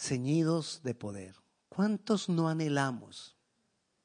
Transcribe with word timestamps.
ceñidos 0.00 0.80
de 0.82 0.94
poder. 0.94 1.36
¿Cuántos 1.68 2.28
no 2.28 2.48
anhelamos 2.48 3.36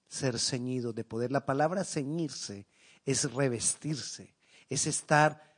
ser 0.08 0.40
ceñidos 0.40 0.94
de 0.94 1.06
poder? 1.06 1.32
La 1.32 1.46
palabra 1.46 1.86
ceñirse 1.86 2.68
es 3.06 3.32
revestirse, 3.32 4.36
es 4.70 4.88
estar 4.88 5.56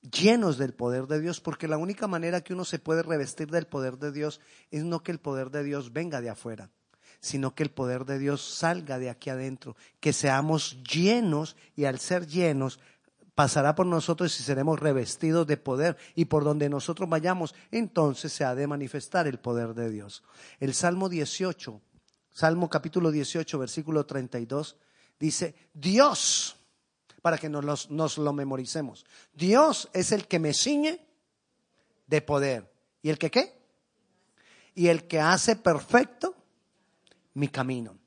llenos 0.00 0.56
del 0.56 0.72
poder 0.72 1.06
de 1.06 1.20
Dios, 1.20 1.40
porque 1.40 1.68
la 1.68 1.76
única 1.76 2.06
manera 2.06 2.40
que 2.40 2.54
uno 2.54 2.64
se 2.64 2.78
puede 2.78 3.02
revestir 3.02 3.50
del 3.50 3.66
poder 3.66 3.98
de 3.98 4.12
Dios 4.12 4.40
es 4.70 4.82
no 4.82 5.02
que 5.02 5.12
el 5.12 5.20
poder 5.20 5.50
de 5.50 5.62
Dios 5.62 5.92
venga 5.92 6.22
de 6.22 6.30
afuera, 6.30 6.70
sino 7.20 7.54
que 7.54 7.64
el 7.64 7.70
poder 7.70 8.06
de 8.06 8.18
Dios 8.18 8.42
salga 8.42 8.98
de 8.98 9.10
aquí 9.10 9.28
adentro, 9.28 9.76
que 10.00 10.12
seamos 10.14 10.82
llenos 10.84 11.56
y 11.76 11.84
al 11.84 11.98
ser 11.98 12.26
llenos 12.26 12.80
pasará 13.34 13.74
por 13.74 13.86
nosotros 13.86 14.38
y 14.38 14.42
seremos 14.42 14.78
revestidos 14.78 15.46
de 15.46 15.56
poder 15.56 15.96
y 16.14 16.26
por 16.26 16.44
donde 16.44 16.68
nosotros 16.68 17.08
vayamos, 17.08 17.54
entonces 17.70 18.32
se 18.32 18.44
ha 18.44 18.54
de 18.54 18.66
manifestar 18.66 19.26
el 19.26 19.38
poder 19.38 19.74
de 19.74 19.90
Dios. 19.90 20.22
El 20.60 20.74
Salmo 20.74 21.08
18, 21.08 21.80
Salmo 22.30 22.70
capítulo 22.70 23.10
18, 23.10 23.58
versículo 23.58 24.06
32, 24.06 24.76
dice, 25.18 25.54
Dios, 25.72 26.56
para 27.22 27.38
que 27.38 27.48
nos, 27.48 27.90
nos 27.90 28.18
lo 28.18 28.32
memoricemos, 28.32 29.04
Dios 29.32 29.88
es 29.92 30.12
el 30.12 30.28
que 30.28 30.38
me 30.38 30.54
ciñe 30.54 31.04
de 32.06 32.22
poder. 32.22 32.72
¿Y 33.02 33.10
el 33.10 33.18
que 33.18 33.30
qué? 33.30 33.58
Y 34.74 34.88
el 34.88 35.06
que 35.06 35.20
hace 35.20 35.56
perfecto 35.56 36.36
mi 37.34 37.48
camino. 37.48 37.98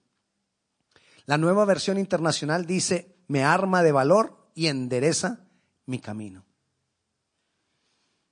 La 1.25 1.37
nueva 1.37 1.65
versión 1.65 1.97
internacional 1.97 2.65
dice, 2.65 3.17
me 3.27 3.43
arma 3.43 3.83
de 3.83 3.91
valor 3.91 4.36
y 4.57 4.69
endereza 4.69 5.39
mi 5.85 5.99
camino. 5.99 6.43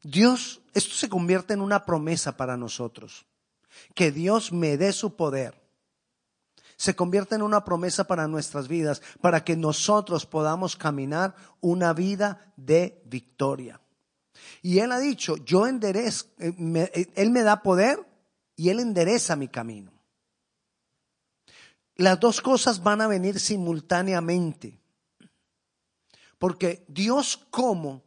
Dios, 0.01 0.59
esto 0.73 0.95
se 0.95 1.07
convierte 1.07 1.53
en 1.53 1.61
una 1.61 1.85
promesa 1.85 2.35
para 2.35 2.57
nosotros, 2.57 3.27
que 3.93 4.11
Dios 4.11 4.51
me 4.51 4.75
dé 4.75 4.91
su 4.91 5.15
poder. 5.15 5.61
Se 6.77 6.95
convierte 6.95 7.35
en 7.35 7.43
una 7.43 7.63
promesa 7.63 8.05
para 8.07 8.27
nuestras 8.27 8.67
vidas, 8.67 9.03
para 9.21 9.43
que 9.43 9.55
nosotros 9.55 10.25
podamos 10.25 10.75
caminar 10.75 11.35
una 11.61 11.93
vida 11.93 12.51
de 12.57 13.03
victoria. 13.05 13.79
Y 14.63 14.79
Él 14.79 14.93
ha 14.93 14.99
dicho, 14.99 15.37
yo 15.37 15.67
enderez, 15.67 16.31
eh, 16.39 16.55
eh, 16.57 17.11
Él 17.15 17.29
me 17.29 17.43
da 17.43 17.61
poder 17.61 17.99
y 18.55 18.69
Él 18.69 18.79
endereza 18.79 19.35
mi 19.35 19.47
camino. 19.47 19.91
Las 21.95 22.19
dos 22.19 22.41
cosas 22.41 22.81
van 22.81 23.01
a 23.01 23.07
venir 23.07 23.39
simultáneamente. 23.39 24.84
Porque 26.37 26.85
Dios 26.87 27.45
cómo 27.49 28.03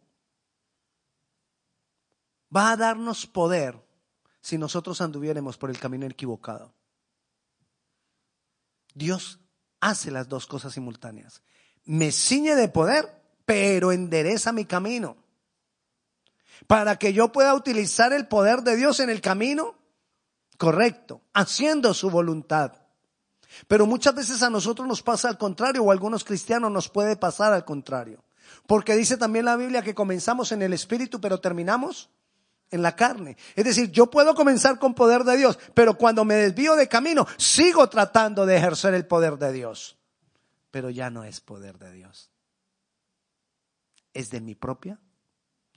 va 2.54 2.72
a 2.72 2.76
darnos 2.76 3.26
poder 3.26 3.82
si 4.40 4.58
nosotros 4.58 5.00
anduviéramos 5.00 5.58
por 5.58 5.70
el 5.70 5.78
camino 5.78 6.06
equivocado. 6.06 6.74
Dios 8.94 9.40
hace 9.80 10.10
las 10.10 10.28
dos 10.28 10.46
cosas 10.46 10.72
simultáneas. 10.72 11.42
Me 11.84 12.12
ciñe 12.12 12.54
de 12.54 12.68
poder, 12.68 13.22
pero 13.44 13.92
endereza 13.92 14.52
mi 14.52 14.64
camino. 14.64 15.16
Para 16.66 16.96
que 16.98 17.12
yo 17.12 17.30
pueda 17.30 17.54
utilizar 17.54 18.12
el 18.12 18.26
poder 18.26 18.62
de 18.62 18.76
Dios 18.76 19.00
en 19.00 19.10
el 19.10 19.20
camino 19.20 19.76
correcto, 20.56 21.22
haciendo 21.32 21.94
su 21.94 22.10
voluntad. 22.10 22.72
Pero 23.66 23.86
muchas 23.86 24.14
veces 24.14 24.42
a 24.42 24.50
nosotros 24.50 24.86
nos 24.86 25.02
pasa 25.02 25.28
al 25.28 25.38
contrario, 25.38 25.82
o 25.82 25.90
a 25.90 25.92
algunos 25.92 26.24
cristianos 26.24 26.70
nos 26.70 26.88
puede 26.88 27.16
pasar 27.16 27.52
al 27.52 27.64
contrario. 27.64 28.24
Porque 28.66 28.96
dice 28.96 29.16
también 29.16 29.44
la 29.44 29.56
Biblia 29.56 29.82
que 29.82 29.94
comenzamos 29.94 30.52
en 30.52 30.62
el 30.62 30.72
Espíritu, 30.72 31.20
pero 31.20 31.40
terminamos 31.40 32.10
en 32.70 32.82
la 32.82 32.96
carne. 32.96 33.36
Es 33.56 33.64
decir, 33.64 33.90
yo 33.90 34.10
puedo 34.10 34.34
comenzar 34.34 34.78
con 34.78 34.94
poder 34.94 35.24
de 35.24 35.36
Dios, 35.36 35.58
pero 35.74 35.96
cuando 35.96 36.24
me 36.24 36.34
desvío 36.34 36.76
de 36.76 36.88
camino, 36.88 37.26
sigo 37.36 37.88
tratando 37.88 38.46
de 38.46 38.56
ejercer 38.56 38.94
el 38.94 39.06
poder 39.06 39.38
de 39.38 39.52
Dios. 39.52 39.96
Pero 40.70 40.90
ya 40.90 41.10
no 41.10 41.24
es 41.24 41.40
poder 41.40 41.78
de 41.78 41.92
Dios. 41.92 42.30
Es 44.12 44.30
de 44.30 44.40
mi 44.40 44.54
propia 44.54 45.00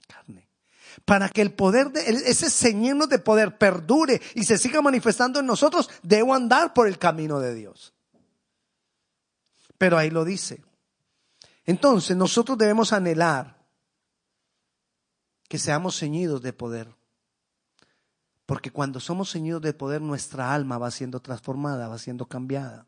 carne 0.06 0.51
para 1.04 1.28
que 1.28 1.42
el 1.42 1.52
poder 1.52 1.90
de 1.90 2.02
ese 2.08 2.50
ceñirnos 2.50 3.08
de 3.08 3.18
poder 3.18 3.58
perdure 3.58 4.20
y 4.34 4.44
se 4.44 4.58
siga 4.58 4.80
manifestando 4.82 5.40
en 5.40 5.46
nosotros, 5.46 5.90
debo 6.02 6.34
andar 6.34 6.74
por 6.74 6.86
el 6.88 6.98
camino 6.98 7.40
de 7.40 7.54
Dios. 7.54 7.92
Pero 9.78 9.98
ahí 9.98 10.10
lo 10.10 10.24
dice. 10.24 10.62
Entonces 11.64 12.16
nosotros 12.16 12.58
debemos 12.58 12.92
anhelar 12.92 13.56
que 15.48 15.58
seamos 15.58 15.98
ceñidos 15.98 16.40
de 16.42 16.52
poder. 16.52 16.88
Porque 18.46 18.70
cuando 18.70 19.00
somos 19.00 19.32
ceñidos 19.32 19.62
de 19.62 19.72
poder, 19.72 20.00
nuestra 20.00 20.52
alma 20.54 20.78
va 20.78 20.90
siendo 20.90 21.20
transformada, 21.20 21.88
va 21.88 21.98
siendo 21.98 22.26
cambiada. 22.26 22.86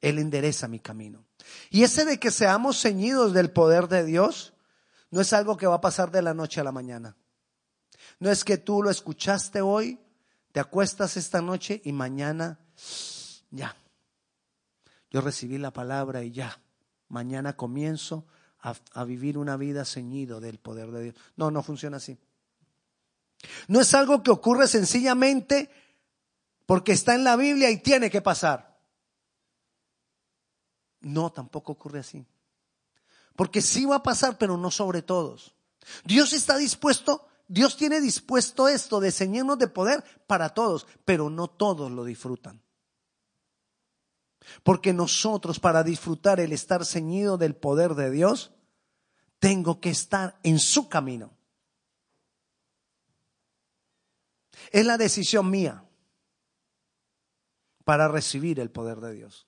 Él 0.00 0.18
endereza 0.18 0.68
mi 0.68 0.78
camino. 0.78 1.24
Y 1.70 1.82
ese 1.82 2.04
de 2.04 2.18
que 2.18 2.30
seamos 2.30 2.80
ceñidos 2.80 3.32
del 3.32 3.50
poder 3.50 3.88
de 3.88 4.04
Dios, 4.04 4.52
no 5.10 5.20
es 5.20 5.32
algo 5.32 5.56
que 5.56 5.66
va 5.66 5.76
a 5.76 5.80
pasar 5.80 6.10
de 6.10 6.22
la 6.22 6.34
noche 6.34 6.60
a 6.60 6.64
la 6.64 6.72
mañana. 6.72 7.16
No 8.18 8.30
es 8.30 8.44
que 8.44 8.58
tú 8.58 8.82
lo 8.82 8.90
escuchaste 8.90 9.60
hoy, 9.60 9.98
te 10.52 10.60
acuestas 10.60 11.16
esta 11.16 11.40
noche 11.40 11.80
y 11.84 11.92
mañana 11.92 12.58
ya. 13.50 13.76
Yo 15.10 15.20
recibí 15.20 15.58
la 15.58 15.72
palabra 15.72 16.22
y 16.24 16.32
ya. 16.32 16.60
Mañana 17.08 17.56
comienzo 17.56 18.26
a, 18.60 19.04
vivir 19.04 19.38
una 19.38 19.56
vida 19.56 19.84
ceñido 19.84 20.40
del 20.40 20.58
poder 20.58 20.90
de 20.90 21.02
Dios. 21.04 21.14
No, 21.36 21.50
no 21.50 21.62
funciona 21.62 21.98
así. 21.98 22.18
No 23.68 23.80
es 23.80 23.94
algo 23.94 24.22
que 24.22 24.30
ocurre 24.30 24.66
sencillamente 24.66 25.70
porque 26.64 26.92
está 26.92 27.14
en 27.14 27.22
la 27.22 27.36
Biblia 27.36 27.70
y 27.70 27.78
tiene 27.78 28.10
que 28.10 28.22
pasar. 28.22 28.76
No, 31.00 31.30
tampoco 31.30 31.72
ocurre 31.72 32.00
así. 32.00 32.26
Porque 33.36 33.62
sí 33.62 33.84
va 33.84 33.96
a 33.96 34.02
pasar, 34.02 34.38
pero 34.38 34.56
no 34.56 34.70
sobre 34.70 35.02
todos. 35.02 35.54
Dios 36.04 36.32
está 36.32 36.56
dispuesto, 36.56 37.28
Dios 37.46 37.76
tiene 37.76 38.00
dispuesto 38.00 38.68
esto 38.68 38.98
de 38.98 39.12
ceñirnos 39.12 39.58
de 39.58 39.68
poder 39.68 40.02
para 40.26 40.50
todos, 40.50 40.86
pero 41.04 41.30
no 41.30 41.48
todos 41.48 41.90
lo 41.92 42.04
disfrutan. 42.04 42.62
Porque 44.62 44.92
nosotros 44.92 45.60
para 45.60 45.82
disfrutar 45.82 46.40
el 46.40 46.52
estar 46.52 46.84
ceñido 46.84 47.36
del 47.36 47.54
poder 47.54 47.94
de 47.94 48.10
Dios, 48.10 48.52
tengo 49.38 49.80
que 49.80 49.90
estar 49.90 50.38
en 50.42 50.58
su 50.58 50.88
camino. 50.88 51.36
Es 54.70 54.84
la 54.84 54.96
decisión 54.96 55.50
mía 55.50 55.84
para 57.84 58.08
recibir 58.08 58.58
el 58.58 58.70
poder 58.70 59.00
de 59.00 59.12
Dios. 59.12 59.46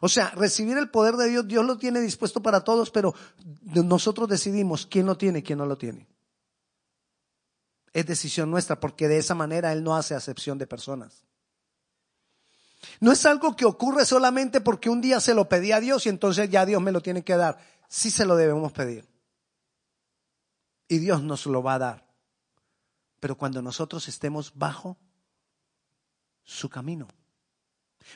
O 0.00 0.08
sea, 0.08 0.30
recibir 0.30 0.76
el 0.78 0.90
poder 0.90 1.16
de 1.16 1.28
Dios, 1.28 1.46
Dios 1.46 1.64
lo 1.64 1.78
tiene 1.78 2.00
dispuesto 2.00 2.42
para 2.42 2.62
todos, 2.62 2.90
pero 2.90 3.14
nosotros 3.62 4.28
decidimos 4.28 4.86
quién 4.86 5.06
lo 5.06 5.16
tiene 5.16 5.40
y 5.40 5.42
quién 5.42 5.58
no 5.58 5.66
lo 5.66 5.78
tiene. 5.78 6.08
Es 7.92 8.06
decisión 8.06 8.50
nuestra, 8.50 8.78
porque 8.78 9.08
de 9.08 9.18
esa 9.18 9.34
manera 9.34 9.72
Él 9.72 9.82
no 9.82 9.96
hace 9.96 10.14
acepción 10.14 10.58
de 10.58 10.66
personas. 10.66 11.24
No 13.00 13.12
es 13.12 13.24
algo 13.26 13.56
que 13.56 13.64
ocurre 13.64 14.04
solamente 14.04 14.60
porque 14.60 14.90
un 14.90 15.00
día 15.00 15.20
se 15.20 15.34
lo 15.34 15.48
pedí 15.48 15.72
a 15.72 15.80
Dios 15.80 16.06
y 16.06 16.08
entonces 16.08 16.50
ya 16.50 16.66
Dios 16.66 16.82
me 16.82 16.92
lo 16.92 17.00
tiene 17.00 17.24
que 17.24 17.36
dar. 17.36 17.58
Sí 17.88 18.10
se 18.10 18.26
lo 18.26 18.36
debemos 18.36 18.72
pedir. 18.72 19.08
Y 20.88 20.98
Dios 20.98 21.22
nos 21.22 21.46
lo 21.46 21.62
va 21.62 21.74
a 21.74 21.78
dar. 21.78 22.06
Pero 23.20 23.36
cuando 23.36 23.62
nosotros 23.62 24.08
estemos 24.08 24.52
bajo 24.54 24.98
su 26.44 26.68
camino, 26.68 27.08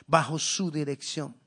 bajo 0.07 0.39
su 0.39 0.71
dirección. 0.71 1.40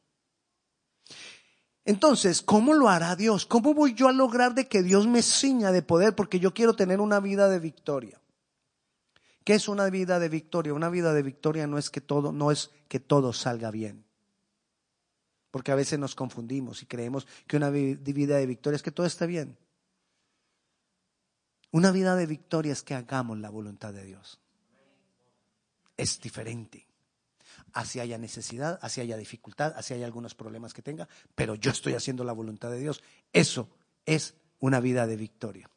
Entonces, 1.85 2.41
¿cómo 2.41 2.73
lo 2.73 2.89
hará 2.89 3.15
Dios? 3.15 3.45
¿Cómo 3.45 3.75
voy 3.75 3.95
yo 3.95 4.09
a 4.09 4.13
lograr 4.13 4.55
de 4.55 4.67
que 4.69 4.83
Dios 4.83 5.07
me 5.07 5.23
ciña 5.23 5.71
de 5.71 5.83
poder? 5.83 6.15
Porque 6.15 6.41
yo 6.41 6.55
quiero 6.55 6.75
tener 6.75 7.01
una 7.01 7.21
vida 7.21 7.49
de 7.49 7.59
victoria. 7.59 8.21
¿Qué 9.45 9.55
es 9.55 9.69
una 9.69 9.91
vida 9.91 10.19
de 10.19 10.31
victoria? 10.31 10.73
Una 10.73 10.89
vida 10.89 11.13
de 11.13 11.23
victoria 11.23 11.67
no 11.67 11.77
es 11.77 11.91
que 11.91 12.01
todo, 12.01 12.33
no 12.33 12.51
es 12.51 12.71
que 12.89 13.01
todo 13.01 13.35
salga 13.35 13.71
bien. 13.71 14.05
Porque 15.51 15.73
a 15.73 15.75
veces 15.75 15.99
nos 15.99 16.15
confundimos 16.15 16.83
y 16.83 16.87
creemos 16.87 17.27
que 17.47 17.59
una 17.59 17.69
vida 17.69 18.37
de 18.39 18.47
victoria 18.47 18.77
es 18.77 18.83
que 18.83 18.91
todo 18.91 19.07
esté 19.07 19.27
bien. 19.27 19.59
Una 21.71 21.91
vida 21.91 22.17
de 22.17 22.27
victoria 22.27 22.73
es 22.73 22.83
que 22.83 22.95
hagamos 22.95 23.39
la 23.39 23.51
voluntad 23.51 23.93
de 23.93 24.05
Dios. 24.05 24.41
Es 25.99 26.19
diferente 26.19 26.87
así 27.73 28.01
haya 28.01 28.19
necesidad, 28.19 28.79
así 28.83 29.01
haya 29.01 29.17
dificultad, 29.17 29.75
así 29.77 29.95
haya 29.95 30.07
algunos 30.07 30.35
problemas 30.35 30.75
que 30.75 30.83
tenga, 30.83 31.09
pero 31.35 31.55
yo 31.55 31.71
estoy 31.71 31.95
haciendo 31.95 32.25
la 32.25 32.33
voluntad 32.33 32.71
de 32.71 32.79
Dios. 32.79 33.03
Eso 33.33 33.69
es 34.07 34.35
una 34.61 34.81
vida 34.81 35.07
de 35.07 35.17
victoria. 35.17 35.71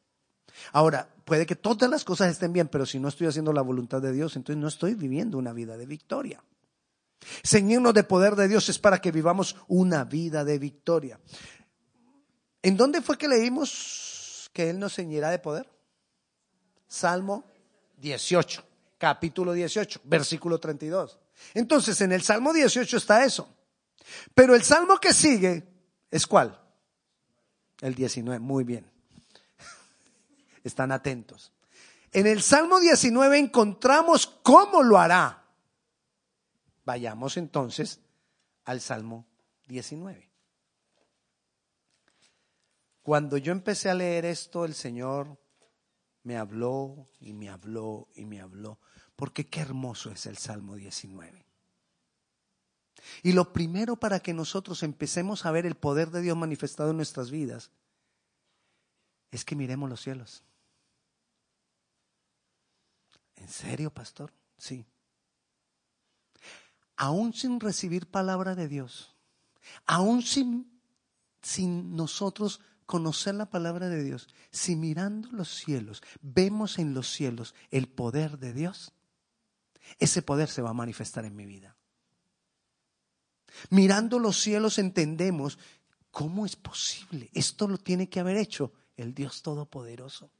Ahora, 0.71 1.09
puede 1.25 1.45
que 1.45 1.55
todas 1.55 1.89
las 1.89 2.03
cosas 2.03 2.31
estén 2.31 2.53
bien, 2.53 2.67
pero 2.67 2.85
si 2.85 2.99
no 2.99 3.07
estoy 3.07 3.27
haciendo 3.27 3.53
la 3.53 3.61
voluntad 3.61 4.01
de 4.01 4.11
Dios, 4.11 4.35
entonces 4.35 4.61
no 4.61 4.67
estoy 4.67 4.95
viviendo 4.95 5.37
una 5.37 5.53
vida 5.53 5.77
de 5.77 5.85
victoria. 5.85 6.43
Ceñirnos 7.43 7.93
de 7.93 8.03
poder 8.03 8.35
de 8.35 8.47
Dios 8.47 8.69
es 8.69 8.79
para 8.79 8.99
que 8.99 9.11
vivamos 9.11 9.55
una 9.67 10.03
vida 10.03 10.43
de 10.43 10.59
victoria. 10.59 11.19
¿En 12.61 12.77
dónde 12.77 13.01
fue 13.01 13.17
que 13.17 13.27
leímos 13.27 14.49
que 14.53 14.69
Él 14.69 14.79
nos 14.79 14.95
ceñirá 14.95 15.29
de 15.29 15.39
poder? 15.39 15.69
Salmo 16.87 17.43
18, 17.97 18.63
capítulo 18.97 19.53
18, 19.53 20.01
versículo 20.03 20.59
32. 20.59 21.19
Entonces, 21.53 21.99
en 22.01 22.11
el 22.11 22.21
Salmo 22.21 22.53
18 22.53 22.97
está 22.97 23.23
eso. 23.23 23.53
Pero 24.33 24.55
el 24.55 24.63
Salmo 24.63 24.99
que 24.99 25.13
sigue 25.13 25.67
es 26.09 26.25
cuál? 26.27 26.59
El 27.81 27.95
19, 27.95 28.39
muy 28.39 28.63
bien. 28.63 28.89
Están 30.63 30.91
atentos. 30.91 31.51
En 32.11 32.25
el 32.25 32.41
Salmo 32.41 32.79
19 32.79 33.37
encontramos 33.37 34.27
cómo 34.43 34.81
lo 34.81 34.97
hará. 34.97 35.45
Vayamos 36.85 37.37
entonces 37.37 37.99
al 38.65 38.81
Salmo 38.81 39.27
19. 39.67 40.31
Cuando 43.03 43.37
yo 43.37 43.51
empecé 43.51 43.89
a 43.89 43.93
leer 43.93 44.25
esto, 44.25 44.65
el 44.65 44.73
Señor 44.73 45.37
me 46.23 46.35
habló 46.35 47.07
y 47.21 47.33
me 47.33 47.49
habló 47.49 48.09
y 48.15 48.25
me 48.25 48.41
habló, 48.41 48.79
porque 49.17 49.47
qué 49.47 49.59
hermoso 49.59 50.11
es 50.11 50.25
el 50.27 50.37
Salmo 50.37 50.75
19. 50.75 51.45
Y 53.23 53.33
lo 53.33 53.51
primero 53.51 53.97
para 53.97 54.19
que 54.19 54.33
nosotros 54.33 54.83
empecemos 54.83 55.45
a 55.45 55.51
ver 55.51 55.65
el 55.65 55.75
poder 55.75 56.11
de 56.11 56.21
Dios 56.21 56.37
manifestado 56.37 56.91
en 56.91 56.97
nuestras 56.97 57.31
vidas 57.31 57.71
es 59.31 59.43
que 59.43 59.55
miremos 59.55 59.89
los 59.89 60.01
cielos. 60.01 60.43
¿En 63.35 63.49
serio, 63.49 63.91
pastor? 63.91 64.31
Sí. 64.57 64.85
Aún 66.95 67.33
sin 67.33 67.59
recibir 67.59 68.07
palabra 68.07 68.55
de 68.55 68.67
Dios, 68.67 69.15
aún 69.85 70.21
sin, 70.21 70.79
sin 71.41 71.95
nosotros 71.95 72.61
conocer 72.85 73.35
la 73.35 73.49
palabra 73.49 73.89
de 73.89 74.03
Dios, 74.03 74.29
si 74.51 74.75
mirando 74.75 75.29
los 75.31 75.49
cielos, 75.49 76.01
vemos 76.21 76.79
en 76.79 76.93
los 76.93 77.11
cielos 77.11 77.53
el 77.69 77.87
poder 77.87 78.39
de 78.39 78.53
Dios, 78.53 78.93
ese 79.99 80.21
poder 80.21 80.49
se 80.49 80.61
va 80.61 80.71
a 80.71 80.73
manifestar 80.73 81.25
en 81.25 81.35
mi 81.35 81.45
vida. 81.45 81.75
Mirando 83.69 84.19
los 84.19 84.39
cielos 84.39 84.77
entendemos 84.77 85.57
cómo 86.11 86.45
es 86.45 86.55
posible. 86.55 87.29
Esto 87.33 87.67
lo 87.67 87.77
tiene 87.77 88.09
que 88.09 88.19
haber 88.19 88.37
hecho 88.37 88.71
el 88.95 89.13
Dios 89.13 89.41
Todopoderoso. 89.41 90.31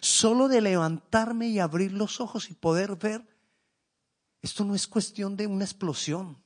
Solo 0.00 0.48
de 0.48 0.60
levantarme 0.60 1.48
y 1.48 1.58
abrir 1.58 1.92
los 1.92 2.20
ojos 2.20 2.50
y 2.50 2.54
poder 2.54 2.96
ver, 2.96 3.26
esto 4.42 4.64
no 4.64 4.74
es 4.74 4.86
cuestión 4.86 5.36
de 5.36 5.46
una 5.46 5.64
explosión. 5.64 6.36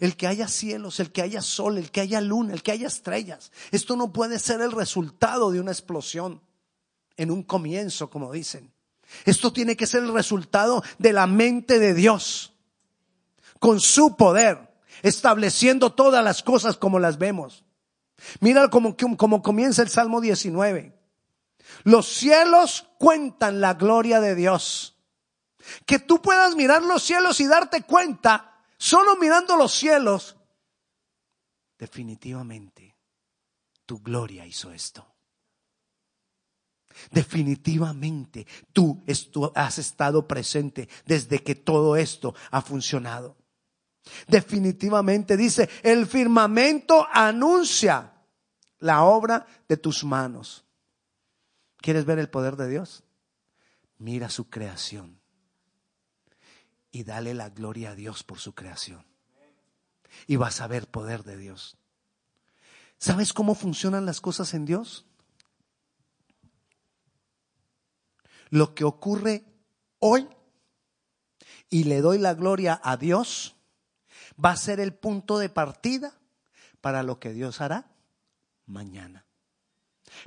El 0.00 0.16
que 0.16 0.26
haya 0.26 0.48
cielos, 0.48 1.00
el 1.00 1.12
que 1.12 1.22
haya 1.22 1.42
sol, 1.42 1.78
el 1.78 1.90
que 1.90 2.00
haya 2.00 2.20
luna, 2.20 2.54
el 2.54 2.62
que 2.62 2.72
haya 2.72 2.86
estrellas. 2.86 3.52
Esto 3.70 3.96
no 3.96 4.12
puede 4.12 4.38
ser 4.38 4.60
el 4.60 4.72
resultado 4.72 5.50
de 5.50 5.60
una 5.60 5.72
explosión 5.72 6.40
en 7.16 7.30
un 7.30 7.42
comienzo, 7.42 8.08
como 8.08 8.32
dicen. 8.32 8.73
Esto 9.24 9.52
tiene 9.52 9.76
que 9.76 9.86
ser 9.86 10.02
el 10.02 10.12
resultado 10.12 10.82
de 10.98 11.12
la 11.12 11.26
mente 11.26 11.78
de 11.78 11.94
Dios, 11.94 12.52
con 13.58 13.80
su 13.80 14.16
poder, 14.16 14.74
estableciendo 15.02 15.92
todas 15.92 16.24
las 16.24 16.42
cosas 16.42 16.76
como 16.76 16.98
las 16.98 17.18
vemos. 17.18 17.64
Mira 18.40 18.68
cómo, 18.68 18.96
comienza 19.42 19.82
el 19.82 19.88
Salmo 19.88 20.20
19. 20.20 20.98
Los 21.84 22.08
cielos 22.08 22.88
cuentan 22.98 23.60
la 23.60 23.74
gloria 23.74 24.20
de 24.20 24.34
Dios. 24.34 24.96
Que 25.86 25.98
tú 25.98 26.20
puedas 26.20 26.56
mirar 26.56 26.82
los 26.82 27.02
cielos 27.02 27.40
y 27.40 27.46
darte 27.46 27.82
cuenta 27.82 28.54
Solo 28.84 29.16
mirando 29.16 29.56
los 29.56 29.72
cielos, 29.72 30.36
definitivamente 31.78 32.94
tu 33.86 34.00
gloria 34.00 34.44
hizo 34.44 34.72
esto. 34.72 35.13
Definitivamente 37.10 38.46
tú 38.72 39.02
has 39.54 39.78
estado 39.78 40.26
presente 40.26 40.88
desde 41.06 41.42
que 41.42 41.54
todo 41.54 41.96
esto 41.96 42.34
ha 42.50 42.60
funcionado. 42.62 43.36
Definitivamente 44.28 45.36
dice, 45.36 45.68
el 45.82 46.06
firmamento 46.06 47.06
anuncia 47.12 48.12
la 48.78 49.04
obra 49.04 49.46
de 49.68 49.76
tus 49.76 50.04
manos. 50.04 50.64
¿Quieres 51.78 52.04
ver 52.04 52.18
el 52.18 52.30
poder 52.30 52.56
de 52.56 52.68
Dios? 52.68 53.04
Mira 53.98 54.28
su 54.28 54.48
creación 54.48 55.20
y 56.90 57.04
dale 57.04 57.34
la 57.34 57.50
gloria 57.50 57.90
a 57.90 57.94
Dios 57.94 58.22
por 58.22 58.38
su 58.38 58.54
creación. 58.54 59.04
Y 60.26 60.36
vas 60.36 60.60
a 60.60 60.66
ver 60.68 60.86
poder 60.86 61.24
de 61.24 61.36
Dios. 61.36 61.76
¿Sabes 62.98 63.32
cómo 63.32 63.54
funcionan 63.54 64.06
las 64.06 64.20
cosas 64.20 64.54
en 64.54 64.64
Dios? 64.64 65.06
Lo 68.50 68.74
que 68.74 68.84
ocurre 68.84 69.44
hoy 69.98 70.28
y 71.70 71.84
le 71.84 72.00
doy 72.00 72.18
la 72.18 72.34
gloria 72.34 72.80
a 72.82 72.96
Dios 72.96 73.56
va 74.42 74.50
a 74.50 74.56
ser 74.56 74.80
el 74.80 74.94
punto 74.94 75.38
de 75.38 75.48
partida 75.48 76.14
para 76.80 77.02
lo 77.02 77.18
que 77.18 77.32
Dios 77.32 77.60
hará 77.60 77.90
mañana. 78.66 79.24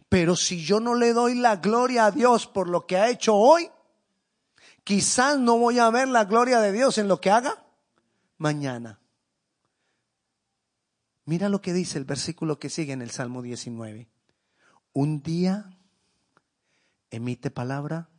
Pero 0.09 0.35
si 0.35 0.63
yo 0.63 0.79
no 0.79 0.95
le 0.95 1.13
doy 1.13 1.35
la 1.35 1.57
gloria 1.57 2.07
a 2.07 2.11
Dios 2.11 2.47
por 2.47 2.67
lo 2.67 2.85
que 2.85 2.97
ha 2.97 3.09
hecho 3.09 3.35
hoy, 3.35 3.69
quizás 4.83 5.39
no 5.39 5.57
voy 5.57 5.79
a 5.79 5.89
ver 5.89 6.07
la 6.07 6.25
gloria 6.25 6.59
de 6.59 6.71
Dios 6.71 6.97
en 6.97 7.07
lo 7.07 7.21
que 7.21 7.31
haga 7.31 7.63
mañana. 8.37 8.99
Mira 11.25 11.49
lo 11.49 11.61
que 11.61 11.73
dice 11.73 11.97
el 11.97 12.05
versículo 12.05 12.59
que 12.59 12.69
sigue 12.69 12.93
en 12.93 13.01
el 13.01 13.11
Salmo 13.11 13.41
19. 13.41 14.07
Un 14.93 15.21
día 15.21 15.76
emite 17.11 17.51
palabra 17.51 18.09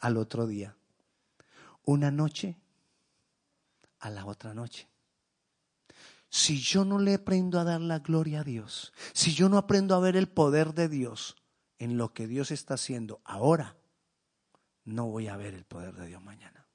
al 0.00 0.16
otro 0.16 0.46
día. 0.46 0.76
Una 1.84 2.10
noche 2.10 2.56
a 3.98 4.10
la 4.10 4.26
otra 4.26 4.54
noche. 4.54 4.88
Si 6.28 6.60
yo 6.60 6.84
no 6.84 6.98
le 6.98 7.14
aprendo 7.14 7.60
a 7.60 7.64
dar 7.64 7.80
la 7.80 7.98
gloria 7.98 8.40
a 8.40 8.44
Dios, 8.44 8.92
si 9.12 9.34
yo 9.34 9.48
no 9.48 9.58
aprendo 9.58 9.94
a 9.94 10.00
ver 10.00 10.16
el 10.16 10.28
poder 10.28 10.74
de 10.74 10.88
Dios 10.88 11.36
en 11.78 11.98
lo 11.98 12.12
que 12.12 12.26
Dios 12.26 12.50
está 12.50 12.74
haciendo 12.74 13.20
ahora, 13.24 13.76
no 14.84 15.06
voy 15.06 15.28
a 15.28 15.36
ver 15.36 15.54
el 15.54 15.64
poder 15.64 15.94
de 15.94 16.06
Dios 16.06 16.22
mañana. 16.22 16.66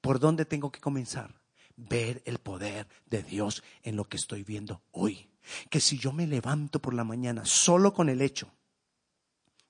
¿Por 0.00 0.20
dónde 0.20 0.44
tengo 0.44 0.70
que 0.70 0.80
comenzar? 0.80 1.40
Ver 1.76 2.22
el 2.26 2.38
poder 2.38 2.86
de 3.06 3.22
Dios 3.22 3.64
en 3.82 3.96
lo 3.96 4.04
que 4.04 4.16
estoy 4.16 4.44
viendo 4.44 4.82
hoy. 4.92 5.30
Que 5.70 5.80
si 5.80 5.98
yo 5.98 6.12
me 6.12 6.26
levanto 6.26 6.80
por 6.80 6.94
la 6.94 7.04
mañana 7.04 7.44
solo 7.44 7.92
con 7.92 8.08
el 8.08 8.20
hecho 8.20 8.55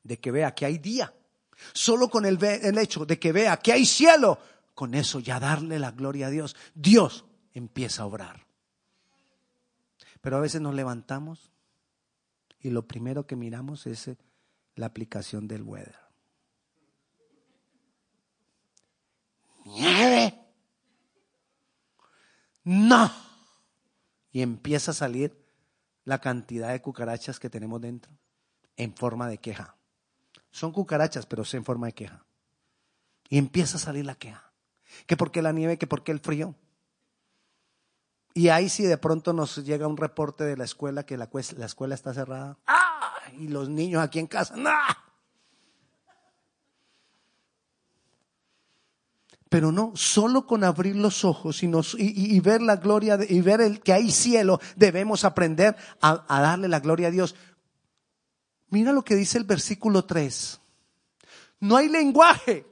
de 0.07 0.19
que 0.19 0.31
vea 0.31 0.55
que 0.55 0.67
hay 0.67 0.79
día, 0.79 1.13
solo 1.73 2.09
con 2.09 2.25
el, 2.25 2.39
hecho 2.79 3.05
de 3.05 3.19
que 3.19 3.33
vea 3.33 3.57
que 3.59 3.73
hay 3.73 3.85
cielo, 3.85 4.39
con 4.75 4.95
eso 4.95 5.21
ya 5.21 5.41
darle 5.41 5.79
la 5.79 5.91
gloria 5.91 6.29
a 6.29 6.31
Dios, 6.31 6.57
Dios 6.75 7.25
empieza 7.55 8.03
a 8.03 8.07
obrar. 8.07 8.47
Pero 10.21 10.37
a 10.37 10.41
veces 10.41 10.61
nos 10.61 10.75
levantamos 10.75 11.51
y 12.61 12.71
lo 12.71 12.87
primero 12.87 13.27
que 13.27 13.37
miramos 13.37 13.87
es 13.87 14.11
la 14.75 14.87
aplicación 14.87 15.49
del 15.49 15.63
weather. 15.63 16.07
nieve. 19.67 20.39
No. 22.65 23.11
Y 24.33 24.43
empieza 24.43 24.91
a 24.91 24.95
salir 24.95 25.37
la 26.05 26.21
cantidad 26.21 26.71
de 26.71 26.81
cucarachas 26.81 27.41
que 27.41 27.51
tenemos 27.51 27.81
dentro 27.81 28.13
en 28.77 28.95
forma 28.95 29.29
de 29.29 29.39
queja. 29.39 29.76
Son 30.57 30.73
cucarachas, 30.73 31.27
pero 31.27 31.45
sí 31.45 31.59
en 31.59 31.67
forma 31.67 31.89
de 31.89 31.93
queja. 31.93 32.25
Y 33.29 33.37
empieza 33.37 33.77
a 33.77 33.79
salir 33.79 34.07
la 34.07 34.15
queja. 34.15 34.55
Que 35.07 35.15
porque 35.15 35.43
la 35.43 35.53
nieve, 35.53 35.77
que 35.77 35.87
porque 35.87 36.13
el 36.13 36.21
frío. 36.21 36.55
Y 38.33 38.49
ahí 38.49 38.71
si 38.71 38.85
de 38.85 38.97
pronto 38.97 39.35
nos 39.35 39.57
llega 39.67 39.87
un 39.87 39.99
reporte 39.99 40.45
de 40.45 40.57
la 40.57 40.65
escuela 40.65 41.05
que 41.05 41.19
la, 41.19 41.29
la 41.59 41.67
escuela 41.67 41.95
está 41.95 42.15
cerrada. 42.15 42.57
¡Ah! 42.67 43.17
Y 43.39 43.49
los 43.49 43.69
niños 43.69 44.03
aquí 44.03 44.19
en 44.19 44.29
casa. 44.29 44.57
¡No! 44.57 44.71
Pero 49.51 49.73
no, 49.73 49.93
solo 49.95 50.47
con 50.47 50.65
abrir 50.65 50.97
los 50.97 51.23
ojos 51.27 51.63
y, 51.63 52.41
ver 52.41 52.63
la 52.63 52.77
gloria 52.77 53.19
y 53.29 53.43
ver 53.43 53.61
el, 53.61 53.81
que 53.81 53.93
hay 53.93 54.11
cielo, 54.11 54.59
debemos 54.75 55.25
aprender 55.25 55.77
a, 56.01 56.25
a 56.35 56.41
darle 56.41 56.69
la 56.69 56.81
gloria 56.81 57.09
a 57.09 57.11
Dios. 57.11 57.35
Mira 58.69 58.93
lo 58.93 59.05
que 59.05 59.15
dice 59.15 59.39
el 59.39 59.45
versículo 59.45 60.05
3. 60.05 60.61
No 61.61 61.77
hay 61.77 61.89
lenguaje, 61.89 62.67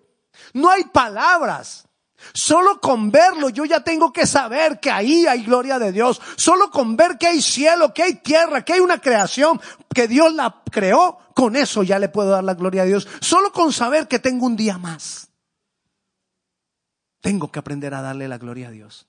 no 0.52 0.68
hay 0.68 0.84
palabras. 0.84 1.86
Solo 2.32 2.80
con 2.80 3.10
verlo 3.10 3.50
yo 3.50 3.64
ya 3.64 3.84
tengo 3.84 4.12
que 4.12 4.26
saber 4.26 4.80
que 4.80 4.90
ahí 4.90 5.26
hay 5.26 5.44
gloria 5.44 5.78
de 5.78 5.92
Dios. 5.92 6.20
Solo 6.36 6.70
con 6.70 6.96
ver 6.96 7.18
que 7.18 7.26
hay 7.26 7.42
cielo, 7.42 7.92
que 7.92 8.02
hay 8.02 8.14
tierra, 8.14 8.64
que 8.64 8.74
hay 8.74 8.80
una 8.80 9.00
creación, 9.00 9.60
que 9.92 10.08
Dios 10.08 10.32
la 10.32 10.62
creó, 10.70 11.18
con 11.34 11.56
eso 11.56 11.82
ya 11.82 11.98
le 11.98 12.08
puedo 12.08 12.30
dar 12.30 12.44
la 12.44 12.54
gloria 12.54 12.82
a 12.82 12.86
Dios. 12.86 13.06
Solo 13.20 13.52
con 13.52 13.72
saber 13.72 14.08
que 14.08 14.18
tengo 14.18 14.46
un 14.46 14.56
día 14.56 14.78
más. 14.78 15.28
Tengo 17.20 17.50
que 17.50 17.58
aprender 17.58 17.94
a 17.94 18.02
darle 18.02 18.28
la 18.28 18.38
gloria 18.38 18.68
a 18.68 18.70
Dios. 18.70 19.06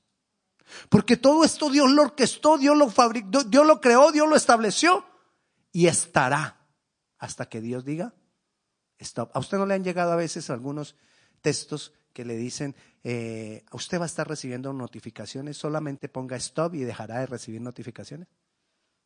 Porque 0.89 1.15
todo 1.18 1.44
esto 1.44 1.70
Dios 1.70 1.92
lo 1.92 2.01
orquestó, 2.01 2.58
Dios 2.58 2.75
lo 2.77 2.89
fabricó, 2.89 3.44
Dios 3.44 3.65
lo 3.65 3.80
creó, 3.80 4.12
Dios 4.12 4.27
lo 4.27 4.36
estableció 4.36 5.06
y 5.72 5.88
estará 5.88 6.64
hasta 7.25 7.50
que 7.50 7.62
Dios 7.62 7.84
diga, 7.86 8.13
Stop. 9.00 9.32
¿A 9.34 9.39
usted 9.39 9.58
no 9.58 9.65
le 9.65 9.74
han 9.74 9.84
llegado 9.84 10.12
a 10.12 10.15
veces 10.15 10.50
algunos 10.50 10.96
textos 11.41 11.94
que 12.13 12.24
le 12.24 12.38
dicen, 12.38 12.75
eh, 13.03 13.65
usted 13.74 14.00
va 14.00 14.03
a 14.03 14.08
estar 14.08 14.27
recibiendo 14.27 14.72
notificaciones, 14.72 15.58
solamente 15.58 16.08
ponga 16.08 16.38
stop 16.38 16.75
y 16.75 16.84
dejará 16.84 17.20
de 17.20 17.25
recibir 17.25 17.60
notificaciones? 17.60 18.29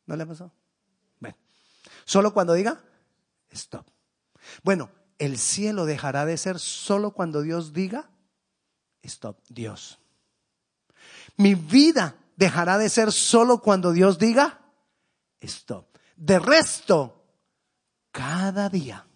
¿No 0.06 0.16
le 0.16 0.22
ha 0.22 0.26
pasado? 0.26 0.52
Bueno, 1.18 1.36
solo 2.04 2.32
cuando 2.32 2.54
diga 2.54 2.80
stop. 3.50 3.86
Bueno, 4.62 4.90
el 5.18 5.38
cielo 5.38 5.86
dejará 5.86 6.24
de 6.24 6.36
ser 6.36 6.60
solo 6.60 7.10
cuando 7.12 7.42
Dios 7.42 7.72
diga 7.72 8.10
stop, 9.02 9.40
Dios. 9.48 9.98
Mi 11.36 11.54
vida 11.56 12.16
dejará 12.36 12.78
de 12.78 12.88
ser 12.88 13.10
solo 13.10 13.60
cuando 13.60 13.92
Dios 13.92 14.18
diga 14.18 14.60
stop. 15.40 15.98
De 16.16 16.38
resto, 16.38 17.19
cada 18.10 18.68
día 18.68 19.06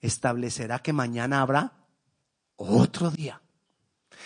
establecerá 0.00 0.80
que 0.80 0.92
mañana 0.92 1.40
habrá 1.40 1.72
otro 2.56 3.10
día. 3.10 3.40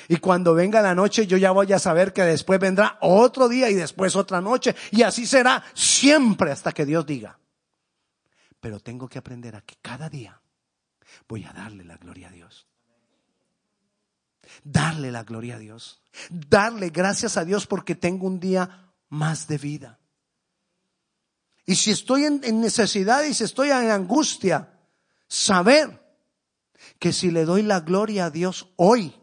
Y 0.09 0.17
cuando 0.17 0.55
venga 0.55 0.83
la 0.83 0.95
noche 0.95 1.27
yo 1.27 1.37
ya 1.37 1.51
voy 1.51 1.73
a 1.73 1.79
saber 1.79 2.13
que 2.13 2.23
después 2.23 2.59
vendrá 2.61 2.99
otro 3.01 3.49
día 3.49 3.71
y 3.71 3.75
después 3.75 4.17
otra 4.17 4.41
noche. 4.41 4.75
Y 4.91 5.03
así 5.03 5.27
será 5.27 5.63
siempre 5.75 6.51
hasta 6.51 6.73
que 6.73 6.87
Dios 6.87 7.07
diga. 7.07 7.39
Pero 8.61 8.81
tengo 8.81 9.09
que 9.09 9.19
aprender 9.19 9.57
a 9.57 9.61
que 9.61 9.77
cada 9.81 10.09
día 10.09 10.41
voy 11.29 11.45
a 11.45 11.53
darle 11.53 11.85
la 11.85 11.97
gloria 11.97 12.29
a 12.29 12.33
Dios. 12.33 12.67
Darle 14.65 15.11
la 15.11 15.25
gloria 15.25 15.57
a 15.57 15.59
Dios. 15.59 16.03
Darle 16.31 16.91
gracias 16.91 17.37
a 17.37 17.45
Dios 17.45 17.67
porque 17.67 17.95
tengo 17.95 18.27
un 18.27 18.41
día 18.41 18.93
más 19.09 19.47
de 19.47 19.59
vida. 19.59 19.99
Y 21.67 21.75
si 21.75 21.91
estoy 21.91 22.25
en, 22.25 22.61
necesidad 22.61 23.25
y 23.25 23.35
si 23.35 23.43
estoy 23.43 23.71
en 23.71 23.91
angustia, 23.91 24.73
saber 25.27 26.01
que 27.01 27.13
si 27.13 27.33
le 27.33 27.45
doy 27.45 27.63
la 27.63 27.81
gloria 27.81 28.27
a 28.27 28.31
Dios 28.31 28.73
hoy, 28.77 29.21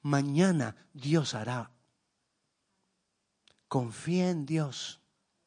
mañana 0.00 0.76
Dios 0.94 1.34
hará. 1.34 1.72
Confía 3.66 4.30
en 4.30 4.46
Dios 4.46 5.00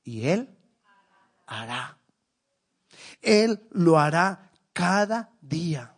y 0.03 0.27
Él 0.27 0.57
hará. 1.47 1.97
Él 3.21 3.65
lo 3.71 3.97
hará 3.97 4.51
cada 4.73 5.31
día. 5.39 5.95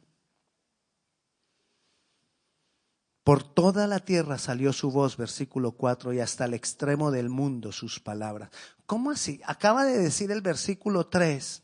Por 3.31 3.43
toda 3.43 3.87
la 3.87 3.99
tierra 3.99 4.37
salió 4.37 4.73
su 4.73 4.91
voz, 4.91 5.15
versículo 5.15 5.71
4, 5.71 6.11
y 6.11 6.19
hasta 6.19 6.43
el 6.43 6.53
extremo 6.53 7.11
del 7.11 7.29
mundo 7.29 7.71
sus 7.71 8.01
palabras. 8.01 8.49
¿Cómo 8.85 9.09
así? 9.09 9.39
Acaba 9.45 9.85
de 9.85 9.97
decir 9.99 10.33
el 10.33 10.41
versículo 10.41 11.07
3 11.07 11.63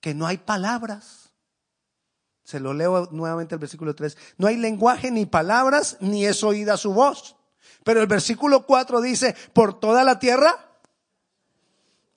que 0.00 0.14
no 0.14 0.28
hay 0.28 0.36
palabras. 0.36 1.32
Se 2.44 2.60
lo 2.60 2.72
leo 2.72 3.08
nuevamente 3.10 3.56
el 3.56 3.58
versículo 3.58 3.96
3. 3.96 4.16
No 4.38 4.46
hay 4.46 4.58
lenguaje 4.58 5.10
ni 5.10 5.26
palabras, 5.26 5.96
ni 5.98 6.24
es 6.24 6.44
oída 6.44 6.76
su 6.76 6.92
voz. 6.92 7.34
Pero 7.82 8.00
el 8.00 8.06
versículo 8.06 8.64
4 8.64 9.00
dice, 9.00 9.34
por 9.52 9.80
toda 9.80 10.04
la 10.04 10.20
tierra, 10.20 10.78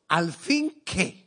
al 0.10 0.32
fin 0.32 0.80
que 0.86 1.25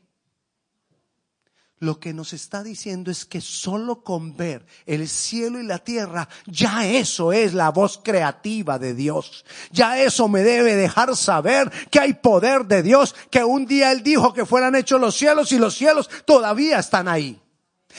lo 1.81 2.01
que 2.01 2.13
nos 2.13 2.33
está 2.33 2.63
diciendo 2.63 3.11
es 3.11 3.25
que 3.25 3.41
solo 3.41 4.03
con 4.03 4.37
ver 4.37 4.67
el 4.87 5.09
cielo 5.09 5.61
y 5.61 5.65
la 5.65 5.79
tierra, 5.79 6.29
ya 6.47 6.87
eso 6.87 7.33
es 7.33 7.55
la 7.55 7.71
voz 7.71 8.01
creativa 8.03 8.79
de 8.79 8.95
Dios. 8.95 9.45
Ya 9.71 10.01
eso 10.01 10.29
me 10.29 10.43
debe 10.43 10.75
dejar 10.75 11.17
saber 11.17 11.71
que 11.91 12.01
hay 12.01 12.15
poder 12.15 12.67
de 12.67 12.83
Dios, 12.83 13.15
que 13.31 13.45
un 13.45 13.67
día 13.67 13.93
Él 13.93 14.03
dijo 14.03 14.33
que 14.33 14.47
fueran 14.47 14.75
hechos 14.75 15.01
los 15.01 15.17
cielos 15.17 15.53
y 15.53 15.59
los 15.59 15.75
cielos 15.75 16.11
todavía 16.25 16.79
están 16.79 17.09
ahí. 17.09 17.41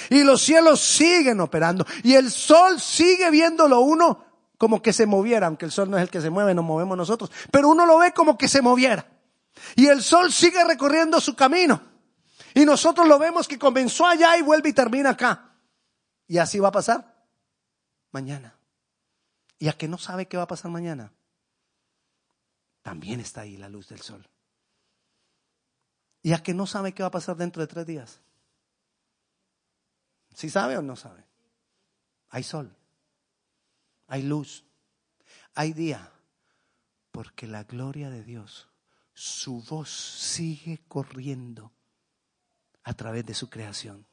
Y 0.09 0.23
los 0.23 0.41
cielos 0.41 0.81
siguen 0.81 1.39
operando 1.39 1.85
y 2.03 2.13
el 2.13 2.31
sol 2.31 2.79
sigue 2.79 3.29
viéndolo 3.31 3.79
uno 3.81 4.25
como 4.57 4.81
que 4.81 4.91
se 4.91 5.05
moviera, 5.05 5.47
aunque 5.47 5.65
el 5.65 5.71
sol 5.71 5.89
no 5.89 5.97
es 5.97 6.03
el 6.03 6.09
que 6.09 6.19
se 6.19 6.29
mueve, 6.29 6.53
nos 6.53 6.65
movemos 6.65 6.97
nosotros, 6.97 7.31
pero 7.49 7.69
uno 7.69 7.85
lo 7.85 7.97
ve 7.97 8.11
como 8.13 8.37
que 8.37 8.49
se 8.49 8.61
moviera. 8.61 9.05
Y 9.75 9.87
el 9.87 10.03
sol 10.03 10.31
sigue 10.33 10.63
recorriendo 10.65 11.21
su 11.21 11.33
camino. 11.33 11.88
Y 12.53 12.65
nosotros 12.65 13.07
lo 13.07 13.19
vemos 13.19 13.47
que 13.47 13.59
comenzó 13.59 14.05
allá 14.05 14.37
y 14.37 14.41
vuelve 14.41 14.69
y 14.69 14.73
termina 14.73 15.11
acá. 15.11 15.55
Y 16.27 16.37
así 16.37 16.59
va 16.59 16.69
a 16.69 16.71
pasar 16.71 17.25
mañana. 18.11 18.55
¿Y 19.57 19.67
a 19.67 19.73
que 19.73 19.87
no 19.87 19.97
sabe 19.97 20.27
qué 20.27 20.37
va 20.37 20.43
a 20.43 20.47
pasar 20.47 20.71
mañana? 20.71 21.11
También 22.81 23.19
está 23.19 23.41
ahí 23.41 23.57
la 23.57 23.69
luz 23.69 23.89
del 23.89 24.01
sol. 24.01 24.27
¿Y 26.21 26.33
a 26.33 26.43
que 26.43 26.53
no 26.53 26.65
sabe 26.65 26.93
qué 26.93 27.03
va 27.03 27.07
a 27.07 27.11
pasar 27.11 27.37
dentro 27.37 27.61
de 27.61 27.67
tres 27.67 27.85
días? 27.85 28.21
¿Sí 30.33 30.49
sabe 30.49 30.77
o 30.77 30.81
no 30.81 30.95
sabe? 30.95 31.25
Hay 32.29 32.43
sol, 32.43 32.75
hay 34.07 34.21
luz, 34.23 34.63
hay 35.55 35.73
día, 35.73 36.11
porque 37.11 37.47
la 37.47 37.63
gloria 37.63 38.09
de 38.09 38.23
Dios, 38.23 38.69
su 39.13 39.61
voz 39.63 39.89
sigue 39.89 40.83
corriendo 40.87 41.73
a 42.89 42.93
través 42.95 43.23
de 43.23 43.35
su 43.35 43.51
creación. 43.51 44.07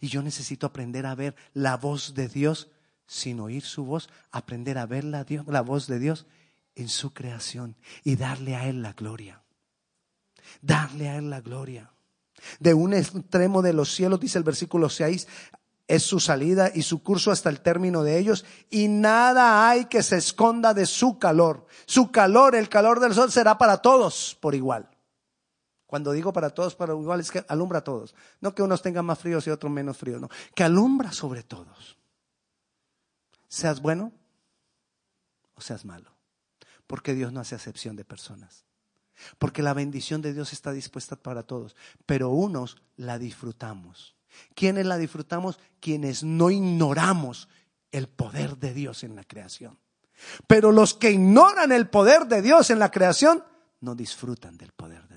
Y 0.00 0.08
yo 0.08 0.20
necesito 0.20 0.66
aprender 0.66 1.06
a 1.06 1.14
ver 1.14 1.36
la 1.54 1.76
voz 1.76 2.12
de 2.14 2.28
Dios 2.28 2.68
sin 3.06 3.38
oír 3.38 3.62
su 3.62 3.84
voz, 3.84 4.10
aprender 4.32 4.78
a 4.78 4.86
ver 4.86 5.04
la, 5.04 5.24
la 5.46 5.60
voz 5.60 5.86
de 5.86 6.00
Dios 6.00 6.26
en 6.74 6.88
su 6.88 7.14
creación 7.14 7.76
y 8.02 8.16
darle 8.16 8.56
a 8.56 8.66
Él 8.66 8.82
la 8.82 8.94
gloria. 8.94 9.42
Darle 10.60 11.08
a 11.08 11.18
Él 11.18 11.30
la 11.30 11.40
gloria. 11.40 11.92
De 12.58 12.74
un 12.74 12.94
extremo 12.94 13.62
de 13.62 13.74
los 13.74 13.94
cielos, 13.94 14.18
dice 14.18 14.38
el 14.38 14.44
versículo 14.44 14.88
6, 14.88 15.28
es 15.86 16.02
su 16.02 16.18
salida 16.18 16.72
y 16.74 16.82
su 16.82 17.04
curso 17.04 17.30
hasta 17.30 17.48
el 17.48 17.60
término 17.60 18.02
de 18.02 18.18
ellos, 18.18 18.44
y 18.70 18.88
nada 18.88 19.68
hay 19.68 19.84
que 19.84 20.02
se 20.02 20.16
esconda 20.16 20.74
de 20.74 20.86
su 20.86 21.18
calor. 21.18 21.66
Su 21.86 22.10
calor, 22.10 22.56
el 22.56 22.68
calor 22.68 22.98
del 22.98 23.14
sol, 23.14 23.30
será 23.30 23.56
para 23.56 23.78
todos 23.78 24.36
por 24.40 24.56
igual. 24.56 24.88
Cuando 25.90 26.12
digo 26.12 26.32
para 26.32 26.50
todos, 26.50 26.76
para 26.76 26.92
igual, 26.92 27.18
es 27.18 27.32
que 27.32 27.44
alumbra 27.48 27.80
a 27.80 27.82
todos. 27.82 28.14
No 28.40 28.54
que 28.54 28.62
unos 28.62 28.80
tengan 28.80 29.04
más 29.04 29.18
fríos 29.18 29.44
y 29.48 29.50
otros 29.50 29.72
menos 29.72 29.96
fríos, 29.96 30.20
no. 30.20 30.28
Que 30.54 30.62
alumbra 30.62 31.10
sobre 31.10 31.42
todos. 31.42 31.98
Seas 33.48 33.82
bueno 33.82 34.12
o 35.54 35.60
seas 35.60 35.84
malo. 35.84 36.12
Porque 36.86 37.12
Dios 37.12 37.32
no 37.32 37.40
hace 37.40 37.56
acepción 37.56 37.96
de 37.96 38.04
personas. 38.04 38.64
Porque 39.38 39.64
la 39.64 39.74
bendición 39.74 40.22
de 40.22 40.32
Dios 40.32 40.52
está 40.52 40.70
dispuesta 40.70 41.16
para 41.16 41.42
todos. 41.42 41.74
Pero 42.06 42.28
unos 42.28 42.76
la 42.96 43.18
disfrutamos. 43.18 44.14
¿Quiénes 44.54 44.86
la 44.86 44.96
disfrutamos? 44.96 45.58
Quienes 45.80 46.22
no 46.22 46.52
ignoramos 46.52 47.48
el 47.90 48.06
poder 48.06 48.58
de 48.58 48.74
Dios 48.74 49.02
en 49.02 49.16
la 49.16 49.24
creación. 49.24 49.76
Pero 50.46 50.70
los 50.70 50.94
que 50.94 51.10
ignoran 51.10 51.72
el 51.72 51.88
poder 51.88 52.28
de 52.28 52.42
Dios 52.42 52.70
en 52.70 52.78
la 52.78 52.92
creación 52.92 53.42
no 53.80 53.96
disfrutan 53.96 54.56
del 54.56 54.70
poder. 54.70 55.09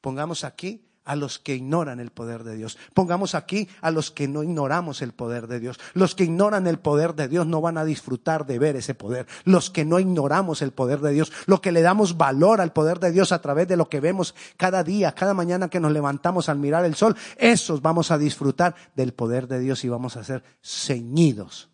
Pongamos 0.00 0.44
aquí 0.44 0.86
a 1.06 1.14
los 1.14 1.38
que 1.38 1.54
ignoran 1.54 2.00
el 2.00 2.10
poder 2.10 2.42
de 2.42 2.56
Dios. 2.56 2.76
Pongamos 2.92 3.34
aquí 3.34 3.68
a 3.80 3.90
los 3.90 4.10
que 4.10 4.28
no 4.28 4.42
ignoramos 4.42 5.00
el 5.02 5.12
poder 5.12 5.46
de 5.46 5.60
Dios. 5.60 5.78
Los 5.94 6.14
que 6.16 6.24
ignoran 6.24 6.66
el 6.66 6.78
poder 6.78 7.14
de 7.14 7.28
Dios 7.28 7.46
no 7.46 7.60
van 7.60 7.78
a 7.78 7.84
disfrutar 7.84 8.44
de 8.44 8.58
ver 8.58 8.74
ese 8.74 8.94
poder. 8.94 9.26
Los 9.44 9.70
que 9.70 9.84
no 9.84 10.00
ignoramos 10.00 10.62
el 10.62 10.72
poder 10.72 11.00
de 11.00 11.12
Dios, 11.12 11.32
lo 11.46 11.62
que 11.62 11.70
le 11.70 11.80
damos 11.80 12.16
valor 12.16 12.60
al 12.60 12.72
poder 12.72 12.98
de 12.98 13.12
Dios 13.12 13.30
a 13.30 13.40
través 13.40 13.68
de 13.68 13.76
lo 13.76 13.88
que 13.88 14.00
vemos 14.00 14.34
cada 14.56 14.82
día, 14.82 15.12
cada 15.12 15.32
mañana 15.32 15.70
que 15.70 15.80
nos 15.80 15.92
levantamos 15.92 16.48
al 16.48 16.58
mirar 16.58 16.84
el 16.84 16.96
sol, 16.96 17.16
esos 17.36 17.80
vamos 17.80 18.10
a 18.10 18.18
disfrutar 18.18 18.74
del 18.96 19.14
poder 19.14 19.46
de 19.46 19.60
Dios 19.60 19.84
y 19.84 19.88
vamos 19.88 20.16
a 20.16 20.24
ser 20.24 20.42
ceñidos 20.60 21.70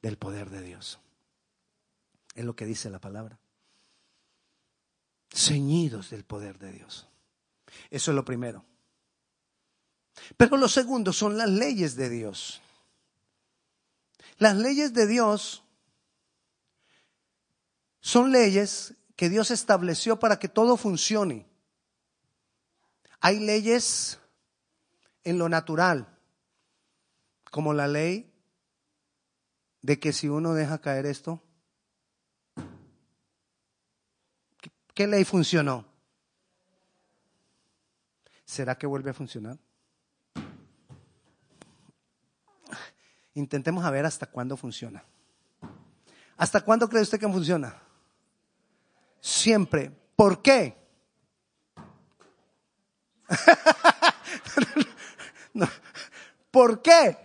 del 0.00 0.16
poder 0.16 0.48
de 0.50 0.62
Dios. 0.62 1.00
Es 2.36 2.44
lo 2.44 2.54
que 2.54 2.66
dice 2.66 2.88
la 2.88 3.00
palabra. 3.00 3.40
Ceñidos 5.32 6.10
del 6.10 6.24
poder 6.24 6.58
de 6.58 6.70
Dios. 6.70 7.08
Eso 7.90 8.10
es 8.10 8.14
lo 8.14 8.24
primero. 8.24 8.64
Pero 10.36 10.56
lo 10.56 10.68
segundo 10.68 11.12
son 11.12 11.36
las 11.36 11.48
leyes 11.48 11.96
de 11.96 12.08
Dios. 12.08 12.60
Las 14.38 14.56
leyes 14.56 14.92
de 14.94 15.06
Dios 15.06 15.62
son 18.00 18.32
leyes 18.32 18.94
que 19.16 19.28
Dios 19.28 19.50
estableció 19.50 20.18
para 20.18 20.38
que 20.38 20.48
todo 20.48 20.76
funcione. 20.76 21.46
Hay 23.20 23.40
leyes 23.40 24.18
en 25.22 25.38
lo 25.38 25.48
natural, 25.48 26.18
como 27.50 27.72
la 27.72 27.88
ley 27.88 28.30
de 29.82 29.98
que 29.98 30.12
si 30.12 30.28
uno 30.28 30.52
deja 30.54 30.80
caer 30.80 31.06
esto, 31.06 31.42
¿qué 34.94 35.06
ley 35.06 35.24
funcionó? 35.24 35.93
¿Será 38.44 38.76
que 38.76 38.86
vuelve 38.86 39.10
a 39.10 39.14
funcionar? 39.14 39.58
Intentemos 43.34 43.84
a 43.84 43.90
ver 43.90 44.06
hasta 44.06 44.26
cuándo 44.26 44.56
funciona. 44.56 45.02
¿Hasta 46.36 46.60
cuándo 46.60 46.88
cree 46.88 47.02
usted 47.02 47.18
que 47.18 47.28
funciona? 47.28 47.80
Siempre. 49.20 49.90
¿Por 50.16 50.40
qué? 50.42 50.76
qué? 56.82 57.18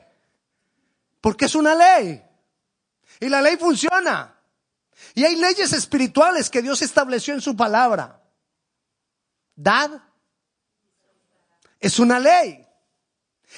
Porque 1.22 1.46
es 1.46 1.56
una 1.56 1.76
ley. 1.76 2.24
Y 3.20 3.30
la 3.30 3.42
ley 3.42 3.58
funciona. 3.58 4.36
Y 5.14 5.24
hay 5.24 5.36
leyes 5.36 5.74
espirituales 5.74 6.50
que 6.50 6.62
Dios 6.62 6.82
estableció 6.82 7.34
en 7.34 7.42
su 7.42 7.56
palabra. 7.56 8.22
Dad 9.56 10.02
es 11.80 12.00
una 12.00 12.20
ley. 12.20 12.66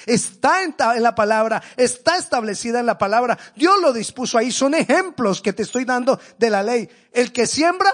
Está 0.06 0.62
en, 0.62 0.74
la 1.02 1.14
palabra, 1.14 1.62
está 1.76 2.16
establecida 2.16 2.80
en 2.80 2.86
la 2.86 2.96
palabra. 2.96 3.38
Dios 3.54 3.80
lo 3.80 3.92
dispuso 3.92 4.38
ahí. 4.38 4.50
Son 4.50 4.74
ejemplos 4.74 5.42
que 5.42 5.52
te 5.52 5.62
estoy 5.62 5.84
dando 5.84 6.18
de 6.38 6.50
la 6.50 6.62
ley. 6.62 6.88
El 7.12 7.32
que 7.32 7.46
siembra 7.46 7.92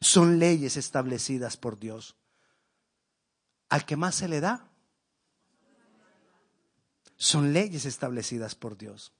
son 0.00 0.38
leyes 0.38 0.76
establecidas 0.76 1.56
por 1.56 1.78
Dios. 1.78 2.16
Al 3.68 3.84
que 3.84 3.96
más 3.96 4.14
se 4.14 4.28
le 4.28 4.40
da 4.40 4.68
son 7.16 7.52
leyes 7.52 7.84
establecidas 7.84 8.56
por 8.56 8.76
Dios. 8.76 9.12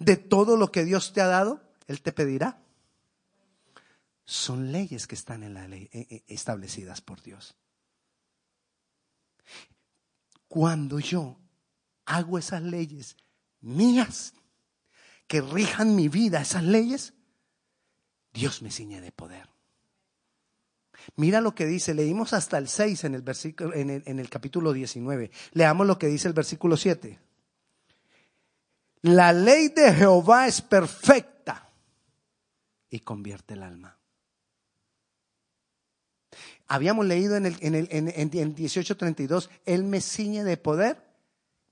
De 0.00 0.16
todo 0.16 0.56
lo 0.56 0.72
que 0.72 0.84
Dios 0.84 1.12
te 1.12 1.20
ha 1.20 1.26
dado, 1.26 1.62
Él 1.86 2.02
te 2.02 2.10
pedirá 2.10 2.60
son 4.30 4.70
leyes 4.70 5.08
que 5.08 5.16
están 5.16 5.42
en 5.42 5.54
la 5.54 5.66
ley 5.66 5.90
eh, 5.92 6.06
eh, 6.08 6.24
establecidas 6.28 7.00
por 7.00 7.20
Dios. 7.20 7.56
Cuando 10.46 11.00
yo 11.00 11.36
hago 12.04 12.38
esas 12.38 12.62
leyes 12.62 13.16
mías 13.60 14.32
que 15.26 15.40
rijan 15.40 15.96
mi 15.96 16.08
vida, 16.08 16.40
esas 16.40 16.62
leyes, 16.62 17.12
Dios 18.32 18.62
me 18.62 18.70
ciñe 18.70 19.00
de 19.00 19.10
poder. 19.10 19.48
Mira 21.16 21.40
lo 21.40 21.56
que 21.56 21.66
dice, 21.66 21.92
leímos 21.92 22.32
hasta 22.32 22.56
el 22.56 22.68
6 22.68 23.02
en 23.02 23.16
el, 23.16 23.22
versículo, 23.22 23.74
en 23.74 23.90
el, 23.90 24.04
en 24.06 24.20
el 24.20 24.30
capítulo 24.30 24.72
19. 24.72 25.32
Leamos 25.54 25.88
lo 25.88 25.98
que 25.98 26.06
dice 26.06 26.28
el 26.28 26.34
versículo 26.34 26.76
7. 26.76 27.18
La 29.02 29.32
ley 29.32 29.70
de 29.70 29.92
Jehová 29.92 30.46
es 30.46 30.62
perfecta 30.62 31.68
y 32.90 33.00
convierte 33.00 33.54
el 33.54 33.64
alma. 33.64 33.99
Habíamos 36.72 37.04
leído 37.04 37.36
en 37.36 37.46
el, 37.46 37.56
en 37.62 37.74
el, 37.74 37.88
en, 37.90 38.08
en 38.14 38.30
1832, 38.30 39.50
Él 39.66 39.82
me 39.82 40.00
ciñe 40.00 40.44
de 40.44 40.56
poder 40.56 41.02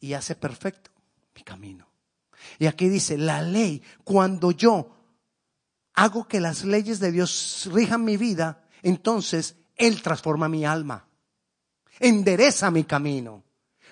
y 0.00 0.14
hace 0.14 0.34
perfecto 0.34 0.90
mi 1.36 1.44
camino. 1.44 1.88
Y 2.58 2.66
aquí 2.66 2.88
dice, 2.88 3.16
la 3.16 3.40
ley, 3.40 3.80
cuando 4.02 4.50
yo 4.50 4.96
hago 5.94 6.26
que 6.26 6.40
las 6.40 6.64
leyes 6.64 6.98
de 6.98 7.12
Dios 7.12 7.70
rijan 7.72 8.04
mi 8.04 8.16
vida, 8.16 8.64
entonces 8.82 9.54
Él 9.76 10.02
transforma 10.02 10.48
mi 10.48 10.64
alma, 10.64 11.06
endereza 12.00 12.72
mi 12.72 12.82
camino 12.82 13.44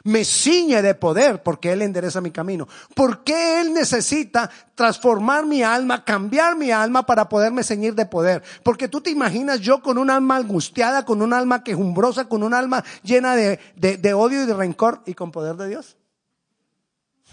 me 0.06 0.24
ciñe 0.24 0.82
de 0.82 0.94
poder 0.94 1.42
porque 1.42 1.72
Él 1.72 1.82
endereza 1.82 2.20
mi 2.20 2.30
camino. 2.30 2.68
¿Por 2.94 3.24
qué 3.24 3.60
Él 3.60 3.74
necesita 3.74 4.48
transformar 4.74 5.44
mi 5.44 5.62
alma, 5.62 6.04
cambiar 6.04 6.56
mi 6.56 6.70
alma 6.70 7.04
para 7.04 7.28
poderme 7.28 7.64
ceñir 7.64 7.94
de 7.94 8.06
poder? 8.06 8.42
Porque 8.62 8.88
tú 8.88 9.00
te 9.00 9.10
imaginas 9.10 9.60
yo 9.60 9.82
con 9.82 9.98
un 9.98 10.08
alma 10.08 10.36
angustiada, 10.36 11.04
con 11.04 11.22
un 11.22 11.32
alma 11.32 11.64
quejumbrosa, 11.64 12.28
con 12.28 12.44
un 12.44 12.54
alma 12.54 12.84
llena 13.02 13.34
de, 13.34 14.14
odio 14.14 14.44
y 14.44 14.46
de 14.46 14.54
rencor 14.54 15.02
y 15.06 15.14
con 15.14 15.32
poder 15.32 15.56
de 15.56 15.68
Dios. 15.68 15.96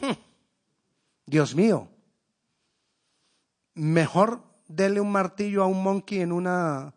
Hmm. 0.01 0.17
Dios 1.27 1.53
mío. 1.53 1.87
Mejor 3.75 4.41
dele 4.67 4.99
un 4.99 5.11
martillo 5.11 5.61
a 5.61 5.67
un 5.67 5.83
monkey 5.83 6.21
en 6.21 6.31
una... 6.31 6.93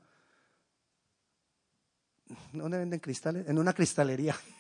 ¿Dónde 2.53 2.79
venden 2.79 2.99
cristales? 2.99 3.47
En 3.47 3.59
una 3.59 3.75
cristalería. 3.75 4.35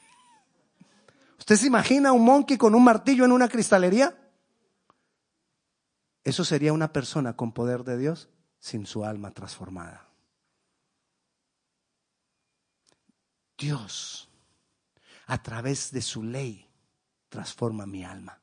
¿Usted 1.47 1.59
se 1.59 1.67
imagina 1.69 2.11
un 2.11 2.25
monkey 2.25 2.59
con 2.59 2.75
un 2.75 2.83
martillo 2.83 3.25
en 3.25 3.31
una 3.31 3.49
cristalería? 3.49 4.19
Eso 6.25 6.45
sería 6.45 6.73
una 6.73 6.93
persona 6.93 7.37
con 7.37 7.53
poder 7.53 7.85
de 7.85 7.97
Dios 7.97 8.29
sin 8.59 8.85
su 8.85 9.05
alma 9.05 9.31
transformada. 9.31 10.09
Dios, 13.57 14.29
a 15.27 15.41
través 15.41 15.93
de 15.93 16.03
su 16.03 16.25
ley, 16.25 16.69
transforma 17.29 17.87
mi 17.87 18.03
alma 18.03 18.41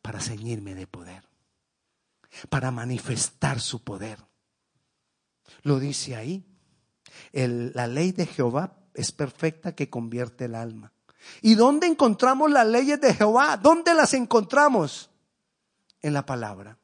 para 0.00 0.20
ceñirme 0.20 0.76
de 0.76 0.86
poder, 0.86 1.28
para 2.48 2.70
manifestar 2.70 3.58
su 3.58 3.82
poder. 3.82 4.24
Lo 5.62 5.80
dice 5.80 6.14
ahí. 6.14 6.46
la 7.32 7.88
ley 7.88 8.12
de 8.12 8.26
Jehová 8.26 8.78
es 8.94 9.10
perfecta 9.10 9.74
que 9.74 9.90
convierte 9.90 10.44
el 10.44 10.54
alma. 10.54 10.92
¿Y 11.42 11.54
dónde 11.54 11.86
encontramos 11.86 12.50
las 12.50 12.66
leyes 12.66 13.00
de 13.00 13.14
Jehová? 13.14 13.56
¿Dónde 13.56 13.94
las 13.94 14.14
encontramos? 14.14 15.10
En 16.02 16.12
la 16.14 16.24
palabra. 16.24 16.78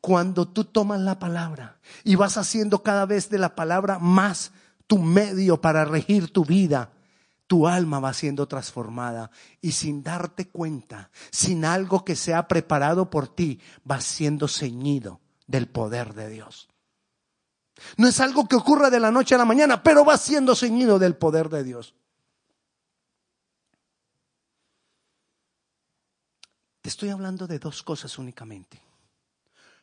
Cuando 0.00 0.46
tú 0.48 0.64
tomas 0.64 1.00
la 1.00 1.18
palabra 1.18 1.78
y 2.04 2.14
vas 2.14 2.36
haciendo 2.36 2.82
cada 2.82 3.04
vez 3.06 3.30
de 3.30 3.38
la 3.38 3.54
palabra 3.54 3.98
más 3.98 4.52
tu 4.86 4.98
medio 4.98 5.60
para 5.60 5.84
regir 5.84 6.32
tu 6.32 6.44
vida, 6.44 6.92
tu 7.48 7.66
alma 7.66 7.98
va 7.98 8.12
siendo 8.12 8.46
transformada 8.46 9.30
y 9.60 9.72
sin 9.72 10.02
darte 10.02 10.48
cuenta, 10.48 11.10
sin 11.30 11.64
algo 11.64 12.04
que 12.04 12.14
sea 12.14 12.46
preparado 12.46 13.10
por 13.10 13.26
ti, 13.26 13.60
vas 13.84 14.04
siendo 14.04 14.46
ceñido 14.46 15.20
del 15.46 15.66
poder 15.66 16.14
de 16.14 16.28
Dios. 16.28 16.68
No 17.96 18.06
es 18.06 18.20
algo 18.20 18.46
que 18.46 18.56
ocurra 18.56 18.90
de 18.90 19.00
la 19.00 19.10
noche 19.10 19.34
a 19.34 19.38
la 19.38 19.44
mañana, 19.44 19.82
pero 19.82 20.04
va 20.04 20.16
siendo 20.18 20.54
ceñido 20.54 20.98
del 20.98 21.16
poder 21.16 21.48
de 21.48 21.64
Dios. 21.64 21.94
Estoy 26.88 27.10
hablando 27.10 27.46
de 27.46 27.58
dos 27.58 27.82
cosas 27.82 28.18
únicamente. 28.18 28.82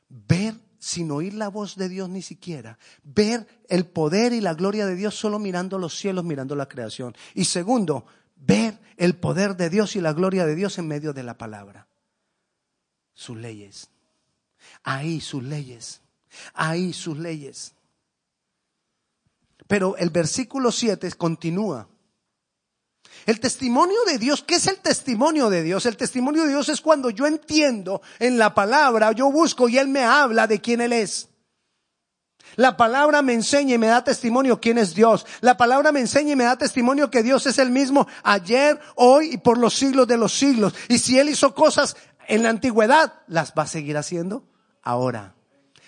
Ver 0.10 0.56
sin 0.80 1.10
oír 1.12 1.34
la 1.34 1.48
voz 1.48 1.76
de 1.76 1.90
Dios 1.90 2.10
ni 2.10 2.22
siquiera. 2.22 2.78
Ver 3.04 3.48
el 3.70 3.88
poder 3.88 4.34
y 4.34 4.42
la 4.42 4.54
gloria 4.54 4.86
de 4.86 4.96
Dios 4.96 5.16
solo 5.16 5.40
mirando 5.40 5.80
los 5.80 5.98
cielos, 5.98 6.24
mirando 6.24 6.56
la 6.56 6.68
creación. 6.68 7.16
Y 7.34 7.46
segundo, 7.46 8.06
ver 8.36 8.80
el 8.98 9.16
poder 9.16 9.56
de 9.56 9.70
Dios 9.70 9.96
y 9.96 10.02
la 10.02 10.14
gloria 10.14 10.46
de 10.46 10.56
Dios 10.56 10.78
en 10.78 10.88
medio 10.88 11.14
de 11.14 11.24
la 11.24 11.38
palabra. 11.38 11.88
Sus 13.14 13.38
leyes. 13.38 13.90
Ahí 14.84 15.22
sus 15.22 15.44
leyes. 15.44 16.02
Ahí 16.54 16.94
sus 16.94 17.18
leyes. 17.18 17.74
Pero 19.68 19.98
el 19.98 20.10
versículo 20.10 20.72
7 20.72 21.12
continúa. 21.14 21.88
El 23.26 23.40
testimonio 23.40 23.98
de 24.06 24.20
Dios, 24.20 24.44
¿qué 24.44 24.56
es 24.56 24.68
el 24.68 24.78
testimonio 24.78 25.50
de 25.50 25.64
Dios? 25.64 25.86
El 25.88 25.98
testimonio 25.98 26.44
de 26.44 26.50
Dios 26.50 26.70
es 26.70 26.82
cuando 26.82 27.10
yo 27.10 27.26
entiendo 27.26 28.02
en 28.20 28.38
la 28.38 28.54
palabra, 28.54 29.12
yo 29.14 29.32
busco 29.32 29.68
y 29.68 29.80
Él 29.80 29.88
me 29.88 30.04
habla 30.04 30.46
de 30.46 30.62
quién 30.62 30.80
Él 30.80 30.94
es. 30.94 31.30
La 32.56 32.78
palabra 32.78 33.24
me 33.24 33.34
enseña 33.34 33.76
y 33.76 33.78
me 33.80 33.88
da 33.88 34.04
testimonio 34.04 34.62
quién 34.62 34.78
es 34.78 34.94
Dios. 34.94 35.26
La 35.42 35.58
palabra 35.58 35.92
me 35.92 36.00
enseña 36.00 36.34
y 36.34 36.36
me 36.36 36.44
da 36.44 36.58
testimonio 36.58 37.10
que 37.10 37.24
Dios 37.24 37.48
es 37.48 37.58
el 37.58 37.72
mismo 37.72 38.08
ayer, 38.24 38.80
hoy 38.96 39.34
y 39.34 39.38
por 39.38 39.58
los 39.58 39.74
siglos 39.74 40.08
de 40.08 40.18
los 40.18 40.34
siglos. 40.34 40.74
Y 40.88 41.00
si 41.00 41.18
Él 41.18 41.30
hizo 41.30 41.56
cosas 41.56 41.98
en 42.28 42.44
la 42.44 42.50
antigüedad, 42.50 43.14
las 43.28 43.54
va 43.58 43.64
a 43.64 43.68
seguir 43.68 43.98
haciendo 43.98 44.48
ahora. 44.84 45.36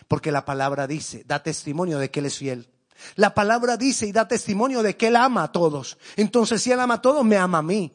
Porque 0.08 0.32
la 0.32 0.44
palabra 0.44 0.88
dice, 0.88 1.24
da 1.28 1.44
testimonio 1.44 2.00
de 2.00 2.10
que 2.10 2.20
Él 2.20 2.26
es 2.26 2.38
fiel. 2.38 2.68
La 3.16 3.34
palabra 3.34 3.78
dice 3.78 4.08
y 4.08 4.12
da 4.12 4.28
testimonio 4.28 4.84
de 4.84 4.96
que 4.96 5.08
Él 5.08 5.16
ama 5.16 5.44
a 5.44 5.52
todos. 5.52 5.98
Entonces, 6.16 6.62
si 6.62 6.72
Él 6.72 6.80
ama 6.80 6.96
a 6.96 7.02
todos, 7.02 7.24
me 7.26 7.38
ama 7.38 7.60
a 7.60 7.64
mí. 7.64 7.94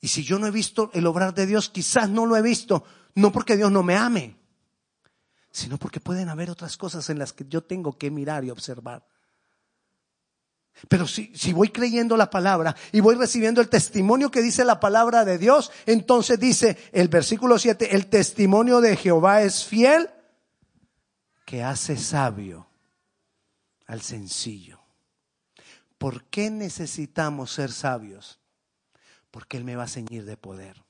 Y 0.00 0.08
si 0.08 0.22
yo 0.22 0.38
no 0.38 0.46
he 0.46 0.50
visto 0.50 0.90
el 0.94 1.06
obrar 1.06 1.34
de 1.34 1.46
Dios, 1.46 1.68
quizás 1.68 2.08
no 2.08 2.26
lo 2.26 2.36
he 2.36 2.42
visto, 2.42 2.84
no 3.14 3.32
porque 3.32 3.56
Dios 3.56 3.72
no 3.72 3.82
me 3.82 3.96
ame, 3.96 4.36
sino 5.50 5.76
porque 5.76 6.00
pueden 6.00 6.28
haber 6.28 6.50
otras 6.50 6.76
cosas 6.76 7.10
en 7.10 7.18
las 7.18 7.32
que 7.32 7.44
yo 7.48 7.64
tengo 7.64 7.98
que 7.98 8.10
mirar 8.10 8.44
y 8.44 8.50
observar. 8.50 9.04
Pero 10.86 11.08
si, 11.08 11.32
si 11.34 11.52
voy 11.52 11.70
creyendo 11.70 12.16
la 12.16 12.30
palabra 12.30 12.76
y 12.92 13.00
voy 13.00 13.16
recibiendo 13.16 13.60
el 13.60 13.68
testimonio 13.68 14.30
que 14.30 14.42
dice 14.42 14.64
la 14.64 14.78
palabra 14.78 15.24
de 15.24 15.36
Dios, 15.36 15.72
entonces 15.86 16.38
dice 16.38 16.76
el 16.92 17.08
versículo 17.08 17.58
7, 17.58 17.96
el 17.96 18.06
testimonio 18.06 18.80
de 18.80 18.94
Jehová 18.96 19.42
es 19.42 19.64
fiel 19.64 20.08
que 21.44 21.64
hace 21.64 21.96
sabio 21.96 22.67
al 23.88 24.02
sencillo. 24.02 24.78
¿Por 25.98 26.24
qué 26.26 26.50
necesitamos 26.50 27.50
ser 27.50 27.72
sabios? 27.72 28.38
Porque 29.32 29.56
Él 29.56 29.64
me 29.64 29.74
va 29.74 29.84
a 29.84 29.88
ceñir 29.88 30.24
de 30.24 30.36
poder. 30.36 30.84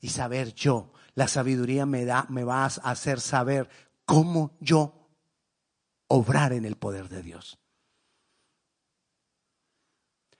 Y 0.00 0.08
saber 0.08 0.52
yo, 0.54 0.92
la 1.14 1.28
sabiduría 1.28 1.86
me, 1.86 2.04
da, 2.04 2.26
me 2.28 2.42
va 2.42 2.64
a 2.64 2.66
hacer 2.66 3.20
saber 3.20 3.68
cómo 4.04 4.56
yo 4.60 5.08
obrar 6.08 6.52
en 6.52 6.64
el 6.64 6.76
poder 6.76 7.08
de 7.08 7.22
Dios. 7.22 7.58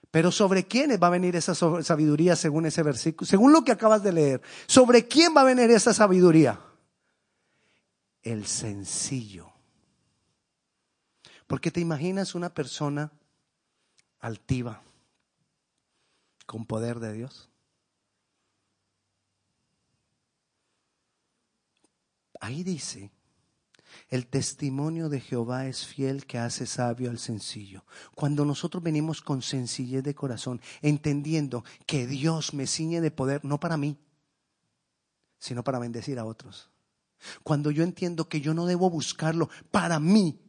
Pero 0.09 0.31
sobre 0.31 0.67
quién 0.67 0.91
va 1.01 1.07
a 1.07 1.11
venir 1.11 1.35
esa 1.35 1.53
sabiduría 1.53 2.35
según 2.35 2.65
ese 2.65 2.81
versículo, 2.81 3.27
según 3.27 3.53
lo 3.53 3.63
que 3.63 3.71
acabas 3.71 4.01
de 4.01 4.13
leer. 4.13 4.41
¿Sobre 4.65 5.07
quién 5.07 5.35
va 5.35 5.41
a 5.41 5.45
venir 5.45 5.69
esa 5.69 5.93
sabiduría? 5.93 6.59
El 8.23 8.47
sencillo. 8.47 9.56
Porque 11.47 11.71
te 11.71 11.79
imaginas 11.79 12.35
una 12.35 12.53
persona 12.53 13.11
altiva 14.19 14.83
con 16.45 16.65
poder 16.65 16.99
de 16.99 17.13
Dios. 17.13 17.49
Ahí 22.39 22.63
dice, 22.63 23.11
el 24.09 24.27
testimonio 24.27 25.09
de 25.09 25.19
Jehová 25.19 25.67
es 25.67 25.85
fiel 25.85 26.25
que 26.25 26.37
hace 26.37 26.65
sabio 26.65 27.09
al 27.09 27.17
sencillo. 27.17 27.85
Cuando 28.15 28.45
nosotros 28.45 28.83
venimos 28.83 29.21
con 29.21 29.41
sencillez 29.41 30.03
de 30.03 30.15
corazón, 30.15 30.61
entendiendo 30.81 31.63
que 31.85 32.05
Dios 32.05 32.53
me 32.53 32.67
ciñe 32.67 33.01
de 33.01 33.11
poder, 33.11 33.43
no 33.43 33.59
para 33.59 33.77
mí, 33.77 33.97
sino 35.39 35.63
para 35.63 35.79
bendecir 35.79 36.19
a 36.19 36.25
otros. 36.25 36.69
Cuando 37.43 37.71
yo 37.71 37.83
entiendo 37.83 38.29
que 38.29 38.41
yo 38.41 38.53
no 38.53 38.65
debo 38.65 38.89
buscarlo 38.89 39.49
para 39.71 39.99
mí, 39.99 40.39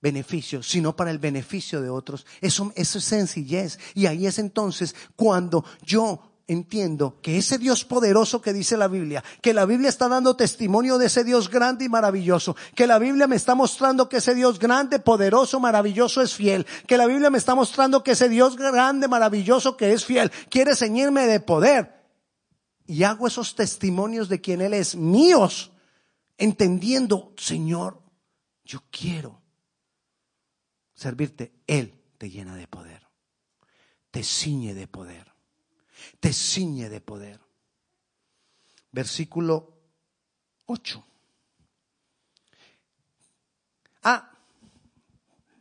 beneficio, 0.00 0.62
sino 0.62 0.94
para 0.94 1.10
el 1.10 1.18
beneficio 1.18 1.80
de 1.80 1.90
otros. 1.90 2.26
Eso, 2.40 2.72
eso 2.76 2.98
es 2.98 3.04
sencillez. 3.04 3.78
Y 3.94 4.06
ahí 4.06 4.26
es 4.26 4.38
entonces 4.38 4.94
cuando 5.16 5.64
yo 5.82 6.22
entiendo 6.46 7.20
que 7.20 7.36
ese 7.36 7.58
Dios 7.58 7.84
poderoso 7.84 8.40
que 8.40 8.54
dice 8.54 8.78
la 8.78 8.88
Biblia, 8.88 9.22
que 9.42 9.52
la 9.52 9.66
Biblia 9.66 9.90
está 9.90 10.08
dando 10.08 10.34
testimonio 10.34 10.96
de 10.96 11.06
ese 11.06 11.22
Dios 11.22 11.50
grande 11.50 11.84
y 11.84 11.88
maravilloso, 11.90 12.56
que 12.74 12.86
la 12.86 12.98
Biblia 12.98 13.26
me 13.26 13.36
está 13.36 13.54
mostrando 13.54 14.08
que 14.08 14.16
ese 14.16 14.34
Dios 14.34 14.58
grande, 14.58 14.98
poderoso, 14.98 15.60
maravilloso 15.60 16.22
es 16.22 16.34
fiel, 16.34 16.66
que 16.86 16.96
la 16.96 17.06
Biblia 17.06 17.28
me 17.28 17.38
está 17.38 17.54
mostrando 17.54 18.02
que 18.02 18.12
ese 18.12 18.30
Dios 18.30 18.56
grande, 18.56 19.08
maravilloso 19.08 19.76
que 19.76 19.92
es 19.92 20.06
fiel, 20.06 20.32
quiere 20.48 20.74
ceñirme 20.74 21.26
de 21.26 21.40
poder. 21.40 21.98
Y 22.86 23.02
hago 23.02 23.26
esos 23.26 23.54
testimonios 23.54 24.30
de 24.30 24.40
quien 24.40 24.62
Él 24.62 24.72
es 24.72 24.96
míos, 24.96 25.72
entendiendo, 26.38 27.34
Señor, 27.36 28.00
yo 28.64 28.82
quiero 28.90 29.42
servirte, 30.98 31.52
Él 31.68 31.94
te 32.18 32.28
llena 32.28 32.56
de 32.56 32.66
poder, 32.66 33.06
te 34.10 34.24
ciñe 34.24 34.74
de 34.74 34.88
poder, 34.88 35.32
te 36.18 36.32
ciñe 36.32 36.88
de 36.88 37.00
poder. 37.00 37.40
Versículo 38.90 39.78
8. 40.66 41.06
Ah, 44.02 44.32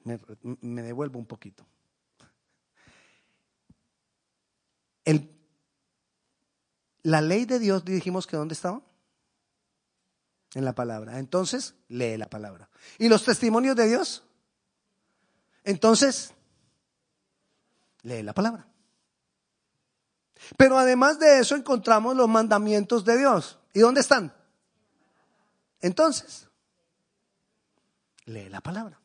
me, 0.06 0.20
me 0.62 0.82
devuelvo 0.82 1.20
un 1.20 1.28
poquito. 1.28 1.68
El, 5.06 5.30
la 7.04 7.22
ley 7.22 7.46
de 7.46 7.60
Dios, 7.60 7.86
dijimos 7.86 8.26
que 8.26 8.38
¿dónde 8.38 8.56
estaba? 8.56 8.82
En 10.56 10.66
la 10.66 10.74
palabra. 10.74 11.20
Entonces, 11.20 11.76
lee 11.90 12.18
la 12.18 12.28
palabra. 12.28 12.72
¿Y 12.98 13.08
los 13.08 13.24
testimonios 13.24 13.76
de 13.76 13.88
Dios? 13.88 14.24
Entonces, 15.68 16.34
lee 18.04 18.24
la 18.24 18.34
palabra. 18.34 18.66
Pero 20.56 20.78
además 20.78 21.20
de 21.20 21.40
eso 21.40 21.56
encontramos 21.58 22.16
los 22.16 22.30
mandamientos 22.30 23.04
de 23.04 23.18
Dios. 23.18 23.60
¿Y 23.74 23.82
dónde 23.82 24.00
están? 24.00 24.34
Entonces, 25.82 26.48
lee 28.24 28.48
la 28.48 28.62
palabra. 28.62 28.98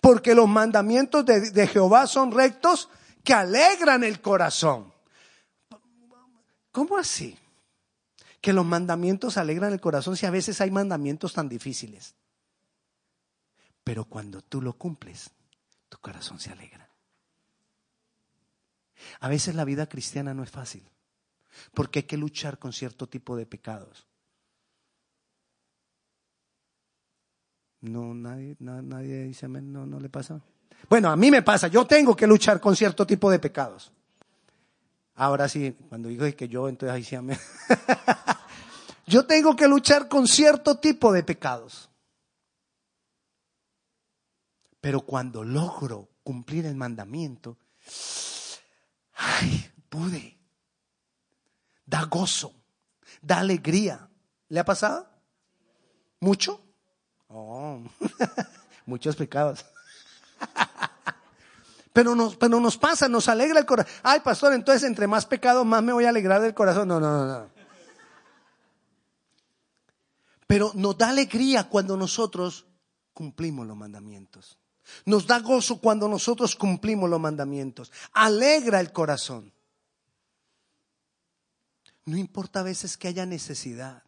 Porque 0.00 0.34
los 0.34 0.48
mandamientos 0.48 1.24
de, 1.24 1.52
de, 1.52 1.66
Jehová 1.68 2.08
son 2.08 2.32
rectos 2.32 2.88
que 3.22 3.32
alegran 3.32 4.02
el 4.02 4.20
corazón. 4.20 4.92
¿Cómo 6.72 6.98
así? 6.98 7.38
Que 8.40 8.52
los 8.52 8.66
mandamientos 8.66 9.36
alegran 9.36 9.72
el 9.72 9.80
corazón 9.80 10.16
si 10.16 10.26
a 10.26 10.30
veces 10.30 10.60
hay 10.60 10.72
mandamientos 10.72 11.32
tan 11.32 11.48
difíciles. 11.48 12.16
Pero 13.84 14.04
cuando 14.04 14.42
tú 14.42 14.60
lo 14.60 14.72
cumples, 14.72 15.30
corazón 16.02 16.38
se 16.38 16.52
alegra. 16.52 16.90
A 19.20 19.28
veces 19.28 19.54
la 19.54 19.64
vida 19.64 19.88
cristiana 19.88 20.34
no 20.34 20.42
es 20.42 20.50
fácil, 20.50 20.82
porque 21.72 22.00
hay 22.00 22.02
que 22.04 22.18
luchar 22.18 22.58
con 22.58 22.72
cierto 22.72 23.08
tipo 23.08 23.36
de 23.36 23.46
pecados. 23.46 24.06
No, 27.80 28.14
nadie, 28.14 28.56
nadie 28.60 29.24
dice 29.24 29.46
amén, 29.46 29.72
no, 29.72 29.86
no 29.86 29.98
le 29.98 30.08
pasa. 30.08 30.40
Bueno, 30.88 31.10
a 31.10 31.16
mí 31.16 31.30
me 31.30 31.42
pasa, 31.42 31.68
yo 31.68 31.86
tengo 31.86 32.14
que 32.14 32.26
luchar 32.26 32.60
con 32.60 32.76
cierto 32.76 33.06
tipo 33.06 33.30
de 33.30 33.38
pecados. 33.38 33.92
Ahora 35.14 35.48
sí, 35.48 35.76
cuando 35.88 36.08
digo 36.08 36.24
que 36.36 36.48
yo, 36.48 36.68
entonces 36.68 36.94
ahí 36.94 37.04
sí 37.04 37.16
amén. 37.16 37.38
yo 39.06 39.26
tengo 39.26 39.56
que 39.56 39.68
luchar 39.68 40.08
con 40.08 40.26
cierto 40.26 40.78
tipo 40.78 41.12
de 41.12 41.22
pecados. 41.22 41.91
Pero 44.82 45.02
cuando 45.02 45.44
logro 45.44 46.08
cumplir 46.24 46.66
el 46.66 46.74
mandamiento, 46.74 47.56
ay, 49.14 49.70
pude. 49.88 50.36
Da 51.86 52.04
gozo, 52.06 52.52
da 53.22 53.38
alegría. 53.38 54.10
¿Le 54.48 54.58
ha 54.58 54.64
pasado? 54.64 55.08
¿Mucho? 56.18 56.60
Oh, 57.28 57.80
muchos 58.86 59.14
pecados. 59.14 59.64
Pero 61.92 62.14
nos, 62.14 62.36
pero 62.36 62.58
nos 62.58 62.78
pasa, 62.78 63.06
nos 63.06 63.28
alegra 63.28 63.60
el 63.60 63.66
corazón. 63.66 63.92
Ay, 64.02 64.20
pastor, 64.20 64.54
entonces 64.54 64.82
entre 64.84 65.06
más 65.06 65.26
pecados, 65.26 65.66
más 65.66 65.82
me 65.82 65.92
voy 65.92 66.06
a 66.06 66.08
alegrar 66.08 66.40
del 66.40 66.54
corazón. 66.54 66.88
No, 66.88 66.98
no, 66.98 67.10
no, 67.10 67.26
no. 67.26 67.50
Pero 70.46 70.72
nos 70.74 70.96
da 70.96 71.10
alegría 71.10 71.68
cuando 71.68 71.94
nosotros 71.98 72.64
cumplimos 73.12 73.66
los 73.66 73.76
mandamientos. 73.76 74.58
Nos 75.04 75.26
da 75.26 75.40
gozo 75.40 75.80
cuando 75.80 76.08
nosotros 76.08 76.56
cumplimos 76.56 77.08
los 77.08 77.20
mandamientos. 77.20 77.92
Alegra 78.12 78.80
el 78.80 78.92
corazón. 78.92 79.52
No 82.04 82.16
importa 82.16 82.60
a 82.60 82.64
veces 82.64 82.96
que 82.96 83.08
haya 83.08 83.26
necesidad. 83.26 84.02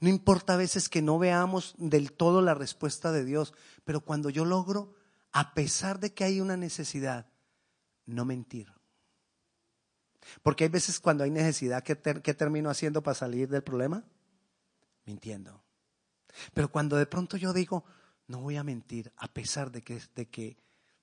No 0.00 0.08
importa 0.08 0.54
a 0.54 0.56
veces 0.56 0.88
que 0.88 1.02
no 1.02 1.18
veamos 1.18 1.74
del 1.76 2.12
todo 2.12 2.40
la 2.40 2.54
respuesta 2.54 3.12
de 3.12 3.24
Dios. 3.24 3.54
Pero 3.84 4.00
cuando 4.00 4.30
yo 4.30 4.44
logro, 4.44 4.94
a 5.32 5.52
pesar 5.54 6.00
de 6.00 6.14
que 6.14 6.24
hay 6.24 6.40
una 6.40 6.56
necesidad, 6.56 7.26
no 8.06 8.24
mentir. 8.24 8.72
Porque 10.42 10.64
hay 10.64 10.70
veces 10.70 11.00
cuando 11.00 11.24
hay 11.24 11.30
necesidad, 11.30 11.82
¿qué, 11.82 11.94
termino 11.94 12.70
haciendo 12.70 13.02
para 13.02 13.14
salir 13.14 13.48
del 13.48 13.62
problema? 13.62 14.04
Mintiendo. 15.04 15.62
Pero 16.52 16.70
cuando 16.70 16.96
de 16.96 17.06
pronto 17.06 17.36
yo 17.36 17.52
digo, 17.52 17.84
no 18.28 18.40
voy 18.40 18.56
a 18.56 18.64
mentir 18.64 19.12
a 19.16 19.28
pesar 19.28 19.70
de 19.70 19.82
que, 19.82 20.00
de 20.14 20.26
que, 20.26 20.56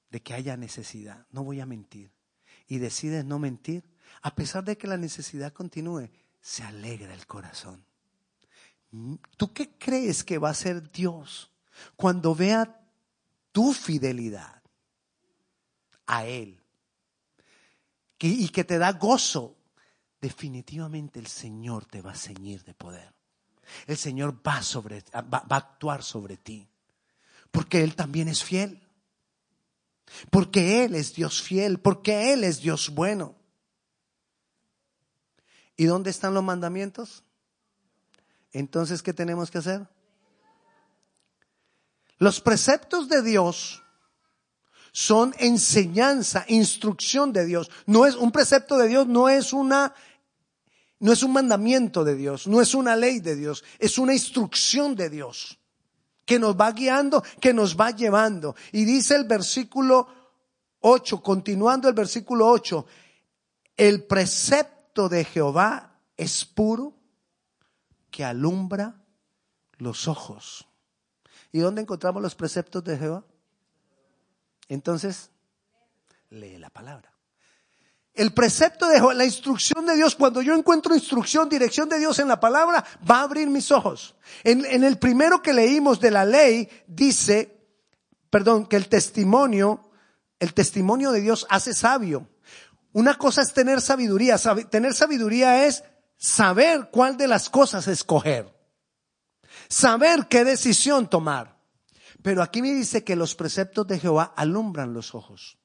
de 0.10 0.22
que 0.22 0.34
haya 0.34 0.58
necesidad. 0.58 1.26
No 1.32 1.44
voy 1.44 1.60
a 1.60 1.66
mentir. 1.66 2.12
Y 2.68 2.78
decides 2.78 3.26
no 3.26 3.40
mentir, 3.40 3.84
a 4.22 4.36
pesar 4.36 4.64
de 4.64 4.78
que 4.78 4.88
la 4.88 4.98
necesidad 4.98 5.54
continúe, 5.54 6.10
se 6.42 6.64
alegra 6.64 7.14
el 7.14 7.26
corazón. 7.26 7.86
¿Tú 9.38 9.54
qué 9.54 9.72
crees 9.78 10.24
que 10.24 10.38
va 10.38 10.50
a 10.50 10.54
ser 10.54 10.92
Dios 10.92 11.52
cuando 11.96 12.36
vea 12.36 12.82
tu 13.52 13.74
fidelidad 13.74 14.62
a 16.06 16.26
Él? 16.26 16.64
y 18.30 18.50
que 18.50 18.64
te 18.64 18.78
da 18.78 18.94
gozo. 18.94 19.58
Definitivamente 20.22 21.20
el 21.20 21.28
Señor 21.28 21.86
te 21.86 22.02
va 22.02 22.12
a 22.12 22.16
ceñir 22.16 22.64
de 22.64 22.74
poder. 22.74 23.14
El 23.86 23.98
Señor 23.98 24.42
va, 24.46 24.62
sobre, 24.62 25.04
va 25.14 25.44
a 25.50 25.56
actuar 25.56 26.04
sobre 26.04 26.38
ti. 26.38 26.68
Porque 27.54 27.84
Él 27.84 27.96
también 27.96 28.28
es 28.28 28.44
fiel. 28.44 28.82
Porque 30.32 30.84
Él 30.84 30.96
es 30.96 31.14
Dios 31.14 31.44
fiel. 31.44 31.80
Porque 31.80 32.34
Él 32.34 32.44
es 32.44 32.62
Dios 32.62 32.90
bueno. 32.90 33.36
¿Y 35.78 35.86
dónde 35.86 36.10
están 36.10 36.34
los 36.34 36.44
mandamientos? 36.44 37.24
Entonces, 38.54 39.04
¿qué 39.04 39.14
tenemos 39.14 39.52
que 39.52 39.60
hacer? 39.60 39.88
Los 42.18 42.42
preceptos 42.42 43.08
de 43.08 43.22
Dios 43.22 43.84
son 44.92 45.36
enseñanza, 45.38 46.46
instrucción 46.48 47.34
de 47.34 47.46
Dios. 47.46 47.70
No 47.86 48.08
es 48.08 48.16
un 48.16 48.32
precepto 48.32 48.80
de 48.80 48.88
Dios, 48.88 49.06
no 49.06 49.30
es 49.30 49.54
una 49.54 49.94
no 51.00 51.12
es 51.12 51.22
un 51.22 51.34
mandamiento 51.34 52.04
de 52.04 52.16
Dios, 52.16 52.48
no 52.48 52.62
es 52.62 52.74
una 52.74 52.96
ley 52.96 53.20
de 53.20 53.36
Dios, 53.36 53.64
es 53.78 54.00
una 54.00 54.14
instrucción 54.14 54.96
de 54.96 55.10
Dios 55.12 55.60
que 56.26 56.40
nos 56.40 56.56
va 56.56 56.72
guiando, 56.72 57.24
que 57.40 57.54
nos 57.54 57.76
va 57.80 57.92
llevando. 57.92 58.56
Y 58.72 58.86
dice 58.86 59.16
el 59.16 59.26
versículo 59.26 60.08
8, 60.80 61.22
continuando 61.22 61.88
el 61.88 61.94
versículo 61.94 62.48
8, 62.48 62.86
el 63.78 64.04
precepto 64.04 65.10
de 65.10 65.26
Jehová 65.26 66.00
es 66.18 66.46
puro 66.46 66.94
que 68.12 68.24
alumbra 68.24 68.96
los 69.78 70.08
ojos. 70.08 70.68
¿Y 71.52 71.60
dónde 71.60 71.82
encontramos 71.82 72.22
los 72.22 72.36
preceptos 72.36 72.84
de 72.84 72.98
Jehová? 72.98 73.24
Entonces, 74.68 75.30
lee 76.30 76.58
la 76.58 76.70
palabra. 76.70 77.13
El 78.14 78.34
precepto 78.34 78.88
de 78.88 79.00
la 79.16 79.26
instrucción 79.26 79.86
de 79.86 79.96
Dios, 79.96 80.16
cuando 80.16 80.42
yo 80.42 80.54
encuentro 80.54 80.94
instrucción, 80.94 81.50
dirección 81.50 81.90
de 81.90 81.98
Dios 81.98 82.20
en 82.20 82.28
la 82.28 82.40
palabra, 82.40 82.86
va 83.10 83.20
a 83.20 83.24
abrir 83.24 83.48
mis 83.48 83.72
ojos. 83.72 84.16
En, 84.44 84.84
el 84.84 84.98
primero 85.00 85.42
que 85.42 85.54
leímos 85.54 86.00
de 86.00 86.12
la 86.12 86.24
ley, 86.24 86.70
dice, 86.88 87.66
perdón, 88.30 88.68
que 88.68 88.76
el 88.76 88.88
testimonio 88.88 89.90
el 90.44 90.54
testimonio 90.54 91.14
de 91.14 91.22
Dios 91.22 91.48
hace 91.50 91.74
sabio. 91.74 92.28
Una 92.92 93.18
cosa 93.18 93.42
es 93.42 93.54
tener 93.54 93.80
sabiduría. 93.80 94.36
tener 94.70 94.94
sabiduría 94.94 95.66
es 95.66 95.86
saber 96.18 96.90
cuál 96.92 97.16
de 97.16 97.30
las 97.30 97.50
cosas 97.50 97.88
escoger. 97.88 98.54
Saber 99.70 100.28
qué 100.28 100.44
decisión 100.44 101.10
tomar. 101.10 101.58
Pero 102.22 102.44
aquí 102.44 102.62
me 102.62 102.74
dice 102.74 103.06
que 103.06 103.16
los 103.16 103.36
preceptos 103.36 103.88
de 103.88 104.00
Jehová 104.00 104.34
alumbran 104.36 104.94
los 104.94 105.16
ojos. 105.16 105.58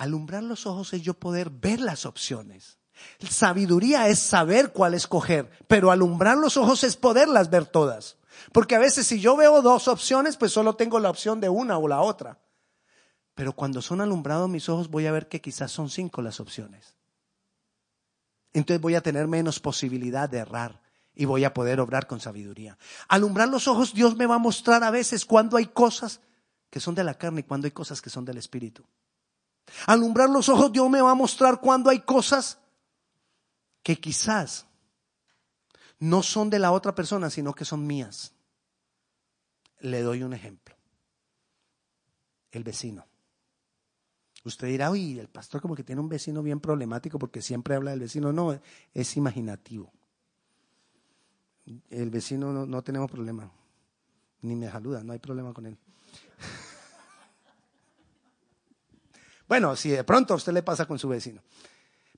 Alumbrar 0.00 0.42
los 0.42 0.66
ojos 0.66 0.94
es 0.94 1.02
yo 1.02 1.12
poder 1.12 1.50
ver 1.50 1.78
las 1.78 2.06
opciones. 2.06 2.78
Sabiduría 3.18 4.08
es 4.08 4.18
saber 4.18 4.72
cuál 4.72 4.94
escoger, 4.94 5.50
pero 5.68 5.90
alumbrar 5.90 6.38
los 6.38 6.56
ojos 6.56 6.84
es 6.84 6.96
poderlas 6.96 7.50
ver 7.50 7.66
todas. 7.66 8.16
Porque 8.50 8.74
a 8.74 8.78
veces 8.78 9.06
si 9.06 9.20
yo 9.20 9.36
veo 9.36 9.60
dos 9.60 9.88
opciones, 9.88 10.38
pues 10.38 10.52
solo 10.52 10.74
tengo 10.74 11.00
la 11.00 11.10
opción 11.10 11.38
de 11.38 11.50
una 11.50 11.76
o 11.76 11.86
la 11.86 12.00
otra. 12.00 12.38
Pero 13.34 13.52
cuando 13.52 13.82
son 13.82 14.00
alumbrados 14.00 14.48
mis 14.48 14.70
ojos 14.70 14.88
voy 14.88 15.04
a 15.04 15.12
ver 15.12 15.28
que 15.28 15.42
quizás 15.42 15.70
son 15.70 15.90
cinco 15.90 16.22
las 16.22 16.40
opciones. 16.40 16.96
Entonces 18.54 18.80
voy 18.80 18.94
a 18.94 19.02
tener 19.02 19.28
menos 19.28 19.60
posibilidad 19.60 20.30
de 20.30 20.38
errar 20.38 20.80
y 21.14 21.26
voy 21.26 21.44
a 21.44 21.52
poder 21.52 21.78
obrar 21.78 22.06
con 22.06 22.20
sabiduría. 22.20 22.78
Alumbrar 23.06 23.50
los 23.50 23.68
ojos, 23.68 23.92
Dios 23.92 24.16
me 24.16 24.24
va 24.24 24.36
a 24.36 24.38
mostrar 24.38 24.82
a 24.82 24.90
veces 24.90 25.26
cuando 25.26 25.58
hay 25.58 25.66
cosas 25.66 26.22
que 26.70 26.80
son 26.80 26.94
de 26.94 27.04
la 27.04 27.18
carne 27.18 27.40
y 27.40 27.44
cuando 27.44 27.66
hay 27.66 27.72
cosas 27.72 28.00
que 28.00 28.08
son 28.08 28.24
del 28.24 28.38
espíritu. 28.38 28.82
Alumbrar 29.86 30.28
los 30.28 30.48
ojos, 30.48 30.72
Dios 30.72 30.88
me 30.90 31.00
va 31.00 31.12
a 31.12 31.14
mostrar 31.14 31.60
cuando 31.60 31.90
hay 31.90 32.00
cosas 32.00 32.58
que 33.82 34.00
quizás 34.00 34.66
no 35.98 36.22
son 36.22 36.50
de 36.50 36.58
la 36.58 36.72
otra 36.72 36.94
persona, 36.94 37.30
sino 37.30 37.54
que 37.54 37.64
son 37.64 37.86
mías. 37.86 38.32
Le 39.80 40.02
doy 40.02 40.22
un 40.22 40.32
ejemplo. 40.32 40.74
El 42.50 42.64
vecino. 42.64 43.06
Usted 44.44 44.68
dirá, 44.68 44.90
uy, 44.90 45.18
el 45.18 45.28
pastor 45.28 45.60
como 45.60 45.76
que 45.76 45.84
tiene 45.84 46.00
un 46.00 46.08
vecino 46.08 46.42
bien 46.42 46.60
problemático 46.60 47.18
porque 47.18 47.42
siempre 47.42 47.74
habla 47.74 47.90
del 47.90 48.00
vecino. 48.00 48.32
No, 48.32 48.58
es 48.94 49.16
imaginativo. 49.16 49.92
El 51.90 52.10
vecino 52.10 52.52
no, 52.52 52.66
no 52.66 52.82
tenemos 52.82 53.10
problema. 53.10 53.50
Ni 54.42 54.56
me 54.56 54.70
saluda, 54.70 55.04
no 55.04 55.12
hay 55.12 55.18
problema 55.18 55.52
con 55.52 55.66
él. 55.66 55.76
Bueno, 59.50 59.74
si 59.74 59.88
de 59.88 60.04
pronto 60.04 60.32
a 60.32 60.36
usted 60.36 60.52
le 60.52 60.62
pasa 60.62 60.86
con 60.86 60.96
su 60.96 61.08
vecino. 61.08 61.42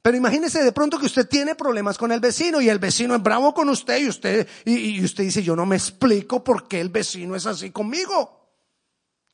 Pero 0.02 0.18
imagínese 0.18 0.62
de 0.62 0.70
pronto 0.70 0.98
que 0.98 1.06
usted 1.06 1.26
tiene 1.26 1.54
problemas 1.54 1.96
con 1.96 2.12
el 2.12 2.20
vecino 2.20 2.60
y 2.60 2.68
el 2.68 2.78
vecino 2.78 3.14
es 3.14 3.22
bravo 3.22 3.54
con 3.54 3.70
usted 3.70 4.02
y 4.02 4.08
usted, 4.08 4.46
y, 4.66 5.02
usted 5.02 5.24
dice, 5.24 5.42
yo 5.42 5.56
no 5.56 5.64
me 5.64 5.76
explico 5.76 6.44
por 6.44 6.68
qué 6.68 6.78
el 6.78 6.90
vecino 6.90 7.34
es 7.34 7.46
así 7.46 7.70
conmigo. 7.70 8.50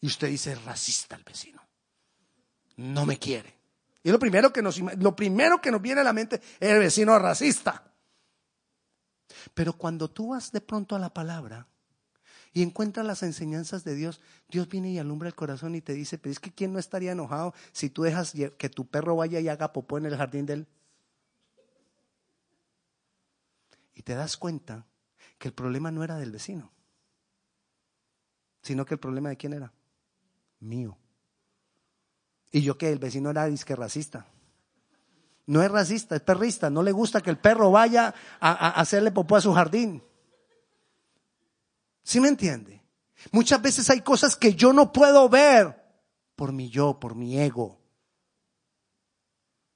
Y 0.00 0.06
usted 0.06 0.28
dice, 0.28 0.54
racista 0.54 1.16
el 1.16 1.24
vecino. 1.24 1.60
No 2.76 3.04
me 3.04 3.18
quiere. 3.18 3.52
Y 4.04 4.12
lo 4.12 4.20
primero 4.20 4.52
que 4.52 4.62
nos, 4.62 4.78
lo 4.78 5.16
primero 5.16 5.60
que 5.60 5.72
nos 5.72 5.82
viene 5.82 6.02
a 6.02 6.04
la 6.04 6.12
mente 6.12 6.36
es 6.60 6.68
el 6.70 6.78
vecino 6.78 7.18
racista. 7.18 7.82
Pero 9.54 9.72
cuando 9.72 10.08
tú 10.08 10.28
vas 10.28 10.52
de 10.52 10.60
pronto 10.60 10.94
a 10.94 11.00
la 11.00 11.12
palabra 11.12 11.66
y 12.52 12.62
encuentras 12.62 13.06
las 13.06 13.22
enseñanzas 13.22 13.84
de 13.84 13.94
Dios, 13.94 14.20
Dios 14.48 14.68
viene 14.68 14.90
y 14.90 14.98
alumbra 14.98 15.28
el 15.28 15.34
corazón 15.34 15.74
y 15.74 15.80
te 15.80 15.94
dice, 15.94 16.18
pero 16.18 16.32
es 16.32 16.40
que 16.40 16.52
¿quién 16.52 16.72
no 16.72 16.78
estaría 16.78 17.12
enojado 17.12 17.54
si 17.72 17.90
tú 17.90 18.02
dejas 18.02 18.32
que 18.56 18.68
tu 18.68 18.86
perro 18.86 19.16
vaya 19.16 19.40
y 19.40 19.48
haga 19.48 19.72
popó 19.72 19.98
en 19.98 20.06
el 20.06 20.16
jardín 20.16 20.46
de 20.46 20.52
él? 20.54 20.66
Y 23.94 24.02
te 24.02 24.14
das 24.14 24.36
cuenta 24.36 24.86
que 25.38 25.48
el 25.48 25.54
problema 25.54 25.90
no 25.90 26.04
era 26.04 26.16
del 26.16 26.30
vecino, 26.30 26.70
sino 28.62 28.84
que 28.84 28.94
el 28.94 29.00
problema 29.00 29.28
de 29.28 29.36
quién 29.36 29.52
era? 29.52 29.72
Mío. 30.60 30.96
Y 32.50 32.62
yo 32.62 32.78
que 32.78 32.90
el 32.90 32.98
vecino 32.98 33.30
era 33.30 33.46
disque 33.46 33.76
racista. 33.76 34.26
No 35.46 35.62
es 35.62 35.70
racista, 35.70 36.16
es 36.16 36.22
perrista. 36.22 36.70
No 36.70 36.82
le 36.82 36.92
gusta 36.92 37.20
que 37.20 37.30
el 37.30 37.38
perro 37.38 37.70
vaya 37.70 38.14
a, 38.40 38.80
hacerle 38.80 39.10
popó 39.10 39.36
a 39.36 39.40
su 39.40 39.52
jardín. 39.52 40.02
¿Sí 42.08 42.20
me 42.20 42.28
entiende? 42.28 42.82
Muchas 43.32 43.60
veces 43.60 43.90
hay 43.90 44.00
cosas 44.00 44.34
que 44.34 44.54
yo 44.54 44.72
no 44.72 44.94
puedo 44.94 45.28
ver 45.28 45.76
por 46.36 46.54
mi 46.54 46.70
yo, 46.70 46.98
por 46.98 47.14
mi 47.14 47.38
ego. 47.38 47.82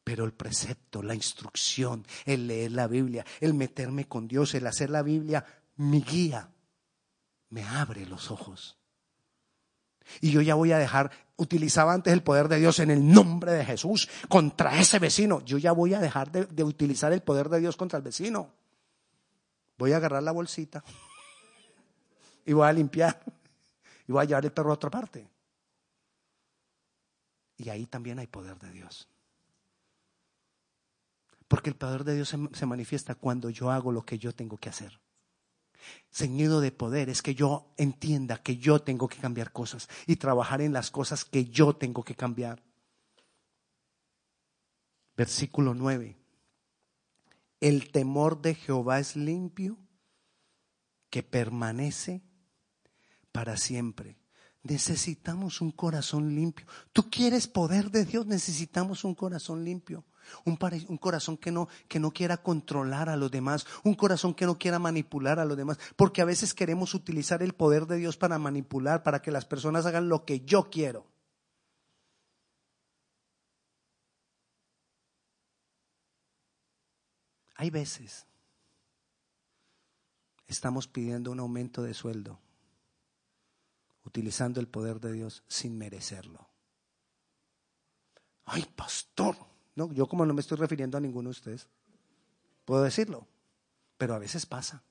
Pero 0.02 0.24
el 0.24 0.32
precepto, 0.32 1.02
la 1.02 1.14
instrucción, 1.14 2.06
el 2.24 2.46
leer 2.46 2.72
la 2.72 2.86
Biblia, 2.86 3.26
el 3.40 3.52
meterme 3.52 4.08
con 4.08 4.28
Dios, 4.28 4.54
el 4.54 4.66
hacer 4.66 4.88
la 4.88 5.02
Biblia 5.02 5.44
mi 5.76 6.00
guía, 6.00 6.48
me 7.50 7.64
abre 7.64 8.06
los 8.06 8.30
ojos. 8.30 8.78
Y 10.22 10.30
yo 10.30 10.40
ya 10.40 10.54
voy 10.54 10.72
a 10.72 10.78
dejar, 10.78 11.10
utilizaba 11.36 11.92
antes 11.92 12.14
el 12.14 12.22
poder 12.22 12.48
de 12.48 12.60
Dios 12.60 12.78
en 12.78 12.90
el 12.90 13.12
nombre 13.12 13.52
de 13.52 13.66
Jesús 13.66 14.08
contra 14.30 14.80
ese 14.80 14.98
vecino. 14.98 15.44
Yo 15.44 15.58
ya 15.58 15.72
voy 15.72 15.92
a 15.92 16.00
dejar 16.00 16.32
de, 16.32 16.46
de 16.46 16.64
utilizar 16.64 17.12
el 17.12 17.20
poder 17.20 17.50
de 17.50 17.60
Dios 17.60 17.76
contra 17.76 17.98
el 17.98 18.02
vecino. 18.02 18.54
Voy 19.76 19.92
a 19.92 19.98
agarrar 19.98 20.22
la 20.22 20.32
bolsita 20.32 20.82
y 22.44 22.52
voy 22.52 22.66
a 22.66 22.72
limpiar 22.72 23.22
y 24.06 24.12
voy 24.12 24.22
a 24.22 24.24
llevar 24.24 24.44
el 24.44 24.52
perro 24.52 24.70
a 24.70 24.74
otra 24.74 24.90
parte. 24.90 25.28
Y 27.56 27.68
ahí 27.68 27.86
también 27.86 28.18
hay 28.18 28.26
poder 28.26 28.58
de 28.58 28.70
Dios. 28.70 29.08
Porque 31.46 31.70
el 31.70 31.76
poder 31.76 32.02
de 32.04 32.14
Dios 32.14 32.28
se, 32.28 32.38
se 32.52 32.66
manifiesta 32.66 33.14
cuando 33.14 33.50
yo 33.50 33.70
hago 33.70 33.92
lo 33.92 34.04
que 34.04 34.18
yo 34.18 34.34
tengo 34.34 34.56
que 34.56 34.68
hacer. 34.68 35.00
Ceñido 36.10 36.60
de 36.60 36.72
poder 36.72 37.08
es 37.08 37.22
que 37.22 37.34
yo 37.34 37.72
entienda 37.76 38.42
que 38.42 38.56
yo 38.56 38.80
tengo 38.80 39.08
que 39.08 39.18
cambiar 39.18 39.52
cosas 39.52 39.88
y 40.06 40.16
trabajar 40.16 40.60
en 40.60 40.72
las 40.72 40.90
cosas 40.90 41.24
que 41.24 41.44
yo 41.44 41.74
tengo 41.76 42.02
que 42.02 42.14
cambiar. 42.14 42.62
Versículo 45.16 45.74
9. 45.74 46.16
El 47.60 47.90
temor 47.92 48.40
de 48.42 48.54
Jehová 48.54 48.98
es 48.98 49.14
limpio, 49.14 49.78
que 51.10 51.22
permanece 51.22 52.22
para 53.32 53.56
siempre. 53.56 54.18
Necesitamos 54.62 55.60
un 55.60 55.72
corazón 55.72 56.34
limpio. 56.34 56.66
Tú 56.92 57.10
quieres 57.10 57.48
poder 57.48 57.90
de 57.90 58.04
Dios, 58.04 58.26
necesitamos 58.26 59.02
un 59.04 59.14
corazón 59.14 59.64
limpio. 59.64 60.04
Un, 60.44 60.56
corazón 60.98 61.36
que 61.36 61.50
no, 61.50 61.68
que 61.88 61.98
no 61.98 62.12
quiera 62.12 62.36
controlar 62.36 63.08
a 63.08 63.16
los 63.16 63.30
demás, 63.30 63.66
un 63.82 63.94
corazón 63.94 64.34
que 64.34 64.46
no 64.46 64.56
quiera 64.56 64.78
manipular 64.78 65.40
a 65.40 65.44
los 65.44 65.56
demás, 65.56 65.78
porque 65.96 66.22
a 66.22 66.24
veces 66.24 66.54
queremos 66.54 66.94
utilizar 66.94 67.42
el 67.42 67.54
poder 67.54 67.86
de 67.86 67.96
Dios 67.96 68.16
para 68.16 68.38
manipular, 68.38 69.02
para 69.02 69.20
que 69.20 69.32
las 69.32 69.44
personas 69.44 69.84
hagan 69.84 70.08
lo 70.08 70.24
que 70.24 70.40
yo 70.40 70.70
quiero. 70.70 71.06
Hay 77.56 77.70
veces 77.70 78.26
estamos 80.46 80.86
pidiendo 80.86 81.30
un 81.30 81.40
aumento 81.40 81.82
de 81.82 81.94
sueldo, 81.94 82.40
utilizando 84.04 84.60
el 84.60 84.68
poder 84.68 85.00
de 85.00 85.12
Dios 85.12 85.44
sin 85.48 85.76
merecerlo. 85.78 86.48
Ay, 88.44 88.66
pastor, 88.74 89.36
no, 89.74 89.92
yo 89.92 90.06
como 90.06 90.26
no 90.26 90.34
me 90.34 90.40
estoy 90.40 90.58
refiriendo 90.58 90.98
a 90.98 91.00
ninguno 91.00 91.28
de 91.28 91.32
ustedes, 91.32 91.68
puedo 92.64 92.82
decirlo, 92.82 93.28
pero 93.96 94.14
a 94.14 94.18
veces 94.18 94.46
pasa 94.46 94.82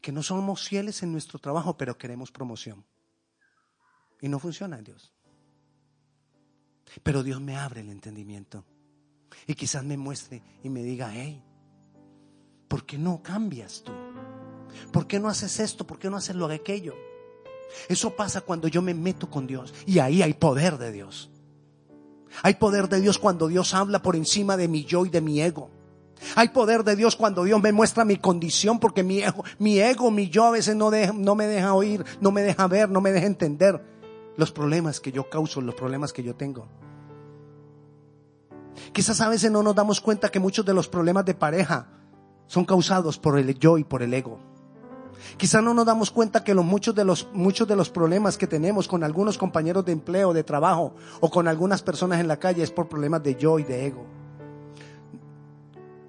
que 0.00 0.12
no 0.12 0.22
somos 0.22 0.68
fieles 0.68 1.02
en 1.02 1.12
nuestro 1.12 1.38
trabajo, 1.38 1.76
pero 1.76 1.98
queremos 1.98 2.30
promoción. 2.30 2.84
Y 4.20 4.28
no 4.28 4.38
funciona 4.38 4.78
Dios. 4.78 5.12
Pero 7.02 7.22
Dios 7.22 7.40
me 7.40 7.56
abre 7.56 7.80
el 7.80 7.90
entendimiento. 7.90 8.64
Y 9.46 9.54
quizás 9.54 9.84
me 9.84 9.96
muestre 9.96 10.42
y 10.62 10.68
me 10.68 10.82
diga, 10.82 11.10
hey, 11.12 11.42
¿por 12.68 12.84
qué 12.84 12.98
no 12.98 13.22
cambias 13.22 13.82
tú? 13.82 13.92
¿Por 14.92 15.06
qué 15.06 15.18
no 15.18 15.28
haces 15.28 15.60
esto? 15.60 15.86
¿Por 15.86 15.98
qué 15.98 16.10
no 16.10 16.16
haces 16.16 16.36
lo 16.36 16.48
de 16.48 16.56
aquello? 16.56 16.94
Eso 17.88 18.14
pasa 18.16 18.40
cuando 18.40 18.68
yo 18.68 18.82
me 18.82 18.94
meto 18.94 19.30
con 19.30 19.46
Dios. 19.46 19.74
Y 19.86 19.98
ahí 19.98 20.22
hay 20.22 20.34
poder 20.34 20.78
de 20.78 20.92
Dios. 20.92 21.30
Hay 22.42 22.54
poder 22.54 22.88
de 22.88 23.00
Dios 23.00 23.18
cuando 23.18 23.48
Dios 23.48 23.74
habla 23.74 24.02
por 24.02 24.16
encima 24.16 24.56
de 24.56 24.68
mi 24.68 24.84
yo 24.84 25.04
y 25.06 25.10
de 25.10 25.20
mi 25.20 25.40
ego. 25.40 25.70
Hay 26.36 26.50
poder 26.50 26.84
de 26.84 26.96
Dios 26.96 27.16
cuando 27.16 27.44
Dios 27.44 27.60
me 27.62 27.72
muestra 27.72 28.04
mi 28.04 28.16
condición 28.16 28.78
porque 28.78 29.02
mi 29.02 29.20
ego, 29.20 29.42
mi 29.58 29.78
ego, 29.78 30.10
mi 30.10 30.28
yo 30.28 30.44
a 30.44 30.50
veces 30.50 30.76
no, 30.76 30.90
no 30.90 31.34
me 31.34 31.46
deja 31.46 31.74
oír, 31.74 32.04
no 32.20 32.30
me 32.30 32.42
deja 32.42 32.66
ver, 32.66 32.90
no 32.90 33.00
me 33.00 33.10
deja 33.10 33.26
entender 33.26 33.82
los 34.36 34.52
problemas 34.52 35.00
que 35.00 35.12
yo 35.12 35.28
causo, 35.28 35.60
los 35.60 35.74
problemas 35.74 36.12
que 36.12 36.22
yo 36.22 36.34
tengo. 36.34 36.68
Quizás 38.92 39.20
a 39.20 39.28
veces 39.28 39.50
no 39.50 39.62
nos 39.62 39.74
damos 39.74 40.00
cuenta 40.00 40.30
que 40.30 40.40
muchos 40.40 40.64
de 40.64 40.74
los 40.74 40.88
problemas 40.88 41.24
de 41.24 41.34
pareja 41.34 41.88
son 42.46 42.64
causados 42.64 43.18
por 43.18 43.38
el 43.38 43.58
yo 43.58 43.78
y 43.78 43.84
por 43.84 44.02
el 44.02 44.12
ego. 44.12 44.49
Quizá 45.36 45.60
no 45.60 45.74
nos 45.74 45.86
damos 45.86 46.10
cuenta 46.10 46.44
que 46.44 46.54
los, 46.54 46.64
muchos, 46.64 46.94
de 46.94 47.04
los, 47.04 47.28
muchos 47.32 47.66
de 47.66 47.76
los 47.76 47.90
problemas 47.90 48.38
que 48.38 48.46
tenemos 48.46 48.88
con 48.88 49.04
algunos 49.04 49.38
compañeros 49.38 49.84
de 49.84 49.92
empleo, 49.92 50.32
de 50.32 50.44
trabajo 50.44 50.94
o 51.20 51.30
con 51.30 51.48
algunas 51.48 51.82
personas 51.82 52.20
en 52.20 52.28
la 52.28 52.38
calle 52.38 52.62
es 52.62 52.70
por 52.70 52.88
problemas 52.88 53.22
de 53.22 53.36
yo 53.36 53.58
y 53.58 53.64
de 53.64 53.86
ego. 53.86 54.06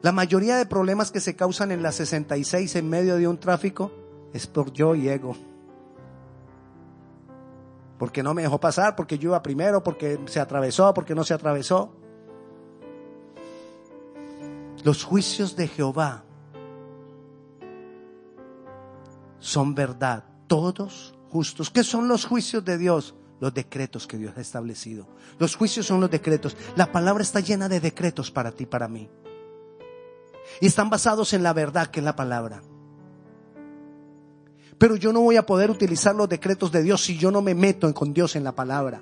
La 0.02 0.12
mayoría 0.12 0.58
de 0.58 0.65
problemas 0.65 1.12
que 1.12 1.19
se 1.19 1.36
causan 1.36 1.71
en 1.71 1.84
la 1.84 1.91
66 1.91 2.76
en 2.76 2.89
medio 2.89 3.17
de 3.17 3.28
un 3.28 3.38
tráfico 3.38 3.91
es 4.34 4.47
por 4.47 4.71
yo 4.74 4.95
y 4.95 5.10
ego. 5.10 5.36
porque 8.00 8.24
no 8.24 8.34
me 8.34 8.41
dejó 8.41 8.60
pasar, 8.60 8.95
porque 8.95 9.19
yo 9.19 9.30
iba 9.30 9.43
primero, 9.43 9.84
porque 9.84 10.19
se 10.26 10.39
atravesó, 10.39 10.91
porque 10.91 11.13
no 11.13 11.24
se 11.24 11.36
atravesó. 11.36 11.93
Los 14.84 15.04
juicios 15.04 15.56
de 15.56 15.67
Jehová 15.67 16.24
son 19.42 19.76
verdad, 19.76 20.24
todos 20.48 21.14
justos. 21.30 21.70
¿Qué 21.70 21.84
son 21.84 22.08
los 22.08 22.26
juicios 22.26 22.64
de 22.64 22.78
Dios? 22.78 23.16
Los 23.42 23.54
decretos 23.54 24.08
que 24.08 24.18
Dios 24.18 24.34
ha 24.38 24.42
establecido. 24.42 25.08
Los 25.40 25.56
juicios 25.56 25.88
son 25.88 26.00
los 26.00 26.12
decretos. 26.12 26.56
La 26.76 26.92
palabra 26.92 27.24
está 27.24 27.40
llena 27.40 27.68
de 27.68 27.80
decretos 27.80 28.32
para 28.32 28.52
ti, 28.52 28.68
para 28.68 28.88
mí. 28.88 29.10
Y 30.62 30.68
están 30.68 30.90
basados 30.90 31.34
en 31.34 31.42
la 31.42 31.52
verdad 31.52 31.88
que 31.88 32.00
es 32.00 32.04
la 32.04 32.16
palabra. 32.16 32.62
Pero 34.78 34.96
yo 34.96 35.12
no 35.12 35.22
voy 35.22 35.38
a 35.38 35.46
poder 35.46 35.72
utilizar 35.72 36.16
los 36.16 36.30
decretos 36.30 36.72
de 36.72 36.84
Dios 36.84 37.02
si 37.02 37.18
yo 37.18 37.32
no 37.32 37.42
me 37.42 37.56
meto 37.56 37.92
con 37.94 38.14
Dios 38.14 38.36
en 38.36 38.44
la 38.44 38.54
palabra. 38.54 39.02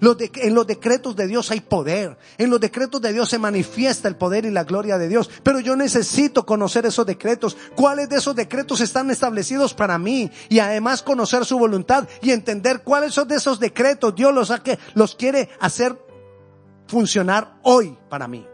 En 0.00 0.54
los 0.54 0.66
decretos 0.66 1.14
de 1.16 1.26
Dios 1.26 1.50
hay 1.50 1.60
poder. 1.60 2.16
En 2.38 2.50
los 2.50 2.60
decretos 2.60 3.00
de 3.00 3.12
Dios 3.12 3.28
se 3.28 3.38
manifiesta 3.38 4.08
el 4.08 4.16
poder 4.16 4.44
y 4.44 4.50
la 4.50 4.64
gloria 4.64 4.98
de 4.98 5.08
Dios. 5.08 5.30
Pero 5.42 5.60
yo 5.60 5.76
necesito 5.76 6.46
conocer 6.46 6.86
esos 6.86 7.06
decretos. 7.06 7.56
¿Cuáles 7.74 8.08
de 8.08 8.16
esos 8.16 8.34
decretos 8.34 8.80
están 8.80 9.10
establecidos 9.10 9.74
para 9.74 9.98
mí? 9.98 10.30
Y 10.48 10.58
además 10.58 11.02
conocer 11.02 11.44
su 11.44 11.58
voluntad 11.58 12.08
y 12.20 12.30
entender 12.30 12.82
cuáles 12.82 13.14
son 13.14 13.28
de 13.28 13.36
esos 13.36 13.60
decretos 13.60 14.14
Dios 14.14 14.34
los, 14.34 14.52
los 14.94 15.14
quiere 15.14 15.50
hacer 15.60 15.98
funcionar 16.86 17.58
hoy 17.62 17.96
para 18.08 18.28
mí. 18.28 18.46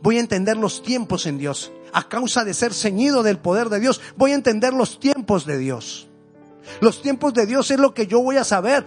Voy 0.00 0.16
a 0.16 0.20
entender 0.20 0.56
los 0.56 0.82
tiempos 0.82 1.26
en 1.26 1.38
Dios 1.38 1.72
a 1.92 2.08
causa 2.08 2.44
de 2.44 2.54
ser 2.54 2.72
ceñido 2.72 3.22
del 3.22 3.38
poder 3.38 3.68
de 3.68 3.80
Dios, 3.80 4.00
voy 4.16 4.32
a 4.32 4.34
entender 4.34 4.72
los 4.72 4.98
tiempos 4.98 5.46
de 5.46 5.58
Dios. 5.58 6.08
Los 6.80 7.02
tiempos 7.02 7.34
de 7.34 7.46
Dios 7.46 7.70
es 7.70 7.78
lo 7.78 7.94
que 7.94 8.06
yo 8.06 8.20
voy 8.22 8.36
a 8.36 8.44
saber 8.44 8.86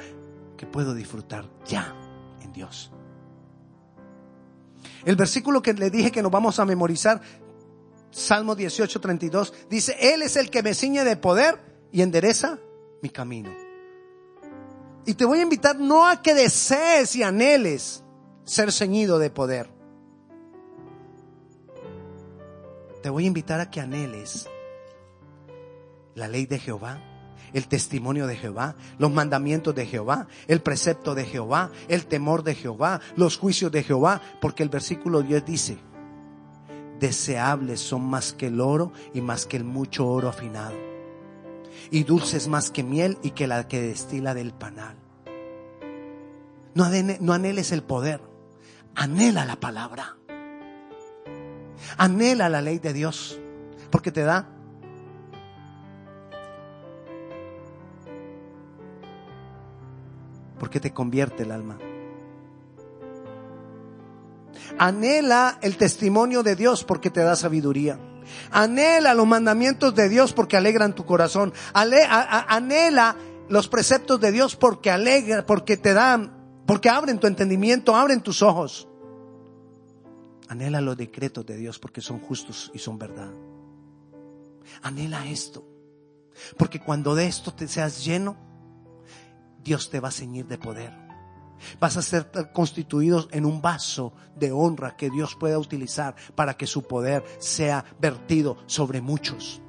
que 0.58 0.66
puedo 0.66 0.94
disfrutar 0.94 1.50
ya 1.66 1.96
en 2.42 2.52
Dios. 2.52 2.92
El 5.04 5.16
versículo 5.16 5.62
que 5.62 5.74
le 5.74 5.90
dije 5.90 6.12
que 6.12 6.24
nos 6.24 6.32
vamos 6.32 6.60
a 6.60 6.66
memorizar, 6.66 7.22
Salmo 8.12 8.56
18, 8.56 9.00
32, 9.00 9.54
dice, 9.70 9.96
Él 10.00 10.22
es 10.22 10.36
el 10.36 10.50
que 10.50 10.64
me 10.64 10.74
ciñe 10.74 11.04
de 11.04 11.18
poder 11.18 11.60
y 11.92 12.02
endereza 12.02 12.60
mi 13.02 13.10
camino. 13.10 13.52
Y 15.06 15.14
te 15.14 15.26
voy 15.26 15.40
a 15.40 15.44
invitar 15.44 15.80
no 15.80 16.08
a 16.08 16.22
que 16.22 16.34
desees 16.34 17.16
y 17.16 17.24
anheles 17.24 18.04
ser 18.44 18.72
ceñido 18.72 19.20
de 19.20 19.30
poder, 19.30 19.70
te 23.06 23.12
voy 23.12 23.26
a 23.26 23.28
invitar 23.28 23.60
a 23.60 23.70
que 23.70 23.80
anheles 23.80 24.50
la 26.16 26.28
ley 26.28 26.48
de 26.48 26.58
Jehová, 26.58 27.00
el 27.56 27.70
testimonio 27.70 28.28
de 28.28 28.36
Jehová, 28.36 28.76
los 28.98 29.14
mandamientos 29.14 29.74
de 29.74 29.86
Jehová, 29.86 30.28
el 30.48 30.60
precepto 30.60 31.16
de 31.16 31.24
Jehová, 31.24 31.72
el 31.88 32.06
temor 32.06 32.44
de 32.44 32.54
Jehová, 32.54 33.00
los 33.16 33.38
juicios 33.38 33.72
de 33.72 33.82
Jehová, 33.82 34.22
porque 34.42 34.62
el 34.62 34.68
versículo 34.68 35.22
10 35.22 35.46
dice, 35.46 35.78
deseables 37.00 37.80
son 37.80 38.04
más 38.04 38.34
que 38.34 38.48
el 38.48 38.60
oro 38.60 38.92
y 39.14 39.22
más 39.22 39.46
que 39.46 39.56
el 39.56 39.64
mucho 39.64 40.06
oro 40.06 40.28
afinado, 40.28 40.76
y 41.92 42.04
dulces 42.04 42.50
más 42.50 42.72
que 42.72 42.84
miel 42.84 43.18
y 43.24 43.32
que 43.32 43.48
la 43.48 43.70
que 43.70 43.82
destila 43.82 44.34
del 44.34 44.52
panal. 44.52 44.98
No, 46.74 46.90
no 47.22 47.34
anheles 47.34 47.72
el 47.72 47.84
poder, 47.84 48.20
anhela 48.96 49.46
la 49.46 49.56
palabra. 49.56 50.18
Anhela 51.98 52.50
la 52.50 52.62
ley 52.62 52.80
de 52.80 52.92
Dios, 52.92 53.40
porque 53.92 54.12
te 54.12 54.24
da 54.24 54.55
porque 60.76 60.90
te 60.90 60.94
convierte 60.94 61.44
el 61.44 61.52
alma. 61.52 61.78
Anhela 64.78 65.58
el 65.62 65.78
testimonio 65.78 66.44
de 66.44 66.58
Dios 66.58 66.84
porque 66.84 67.10
te 67.10 67.22
da 67.22 67.38
sabiduría. 67.38 67.98
Anhela 68.52 69.14
los 69.14 69.26
mandamientos 69.26 69.96
de 69.96 70.10
Dios 70.10 70.34
porque 70.34 70.58
alegran 70.58 70.94
tu 70.94 71.06
corazón. 71.06 71.54
Anhela 71.74 73.16
los 73.48 73.70
preceptos 73.70 74.20
de 74.20 74.34
Dios 74.34 74.58
porque 74.58 74.92
alegra, 74.92 75.46
porque 75.46 75.78
te 75.78 75.94
dan, 75.94 76.62
porque 76.66 76.90
abren 76.90 77.20
tu 77.20 77.28
entendimiento, 77.28 77.96
abren 77.96 78.20
tus 78.20 78.42
ojos. 78.42 78.90
Anhela 80.50 80.82
los 80.82 80.98
decretos 80.98 81.46
de 81.46 81.56
Dios 81.56 81.80
porque 81.80 82.02
son 82.02 82.20
justos 82.20 82.70
y 82.74 82.80
son 82.80 83.00
verdad. 83.00 83.32
Anhela 84.82 85.26
esto. 85.26 85.66
Porque 86.58 86.82
cuando 86.82 87.16
de 87.16 87.28
esto 87.28 87.54
te 87.54 87.66
seas 87.66 88.04
lleno, 88.04 88.36
Dios 89.66 89.90
te 89.90 90.00
va 90.00 90.10
a 90.10 90.12
ceñir 90.12 90.46
de 90.46 90.60
poder. 90.60 90.94
Vas 91.80 91.98
a 91.98 92.02
ser 92.04 92.30
constituidos 92.54 93.28
en 93.32 93.46
un 93.46 93.62
vaso 93.62 94.14
de 94.36 94.52
honra 94.52 94.96
que 94.96 95.10
Dios 95.10 95.36
pueda 95.36 95.58
utilizar 95.58 96.16
para 96.36 96.56
que 96.56 96.68
su 96.68 96.84
poder 96.84 97.24
sea 97.40 97.84
vertido 98.00 98.58
sobre 98.68 99.02
muchos. 99.02 99.62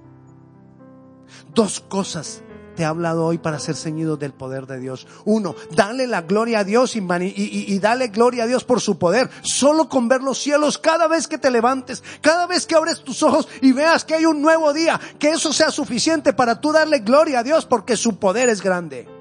Dos 1.54 1.80
cosas 1.80 2.42
te 2.76 2.84
ha 2.84 2.90
hablado 2.90 3.24
hoy 3.24 3.38
para 3.38 3.58
ser 3.58 3.74
ceñidos 3.74 4.18
del 4.18 4.34
poder 4.34 4.66
de 4.66 4.78
Dios. 4.78 5.06
Uno, 5.24 5.54
dale 5.74 6.06
la 6.06 6.20
gloria 6.20 6.58
a 6.58 6.64
Dios 6.64 6.94
y, 6.94 6.98
y, 7.00 7.78
dale 7.78 8.08
gloria 8.08 8.44
a 8.44 8.46
Dios 8.46 8.64
por 8.64 8.82
su 8.82 8.98
poder. 8.98 9.30
Solo 9.40 9.88
con 9.88 10.08
ver 10.08 10.20
los 10.20 10.36
cielos 10.36 10.76
cada 10.76 11.08
vez 11.08 11.26
que 11.26 11.38
te 11.38 11.50
levantes, 11.50 12.04
cada 12.20 12.46
vez 12.46 12.66
que 12.66 12.74
abres 12.74 13.02
tus 13.02 13.22
ojos 13.22 13.48
y 13.62 13.72
veas 13.72 14.04
que 14.04 14.14
hay 14.14 14.26
un 14.26 14.42
nuevo 14.42 14.74
día, 14.74 15.00
que 15.18 15.30
eso 15.30 15.54
sea 15.54 15.70
suficiente 15.70 16.34
para 16.34 16.60
tú 16.60 16.70
darle 16.70 16.98
gloria 16.98 17.38
a 17.38 17.42
Dios 17.42 17.64
porque 17.64 17.96
su 17.96 18.18
poder 18.18 18.50
es 18.50 18.60
grande. 18.60 19.15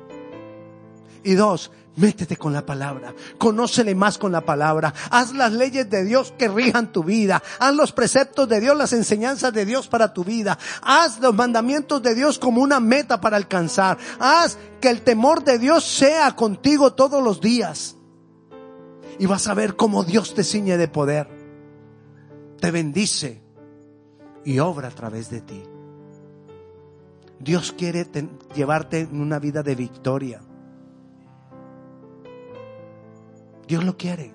Y 1.26 1.34
dos, 1.34 1.72
Métete 1.98 2.36
con 2.36 2.52
la 2.52 2.66
palabra, 2.66 3.16
conócele 3.38 3.96
más 3.96 4.18
con 4.18 4.34
la 4.34 4.42
palabra, 4.42 4.94
haz 5.12 5.34
las 5.34 5.54
leyes 5.54 5.90
de 5.90 6.04
Dios 6.04 6.34
que 6.38 6.50
rijan 6.50 6.92
tu 6.92 7.06
vida, 7.06 7.42
haz 7.58 7.74
los 7.74 7.94
preceptos 7.94 8.50
de 8.50 8.60
Dios, 8.60 8.76
las 8.76 8.92
enseñanzas 8.92 9.54
de 9.54 9.66
Dios 9.66 9.88
para 9.88 10.14
tu 10.14 10.26
vida, 10.26 10.60
haz 10.82 11.22
los 11.22 11.34
mandamientos 11.34 12.02
de 12.04 12.14
Dios 12.14 12.38
como 12.38 12.62
una 12.62 12.82
meta 12.82 13.22
para 13.22 13.38
alcanzar, 13.38 13.98
haz 14.20 14.58
que 14.82 14.90
el 14.90 15.04
temor 15.04 15.46
de 15.46 15.58
Dios 15.58 15.86
sea 15.86 16.36
contigo 16.36 16.94
todos 16.94 17.24
los 17.24 17.40
días. 17.40 17.96
Y 19.18 19.26
vas 19.28 19.48
a 19.48 19.54
ver 19.54 19.78
cómo 19.78 20.04
Dios 20.04 20.36
te 20.36 20.44
ciñe 20.44 20.76
de 20.76 20.90
poder, 20.90 21.30
te 22.60 22.72
bendice 22.72 23.42
y 24.44 24.60
obra 24.60 24.90
a 24.90 24.92
través 24.92 25.30
de 25.30 25.40
ti. 25.40 25.64
Dios 27.40 27.72
quiere 27.72 28.06
llevarte 28.54 29.00
en 29.00 29.22
una 29.22 29.40
vida 29.40 29.64
de 29.64 29.76
victoria. 29.76 30.42
Dios 33.68 33.84
lo 33.84 33.98
quiere, 33.98 34.34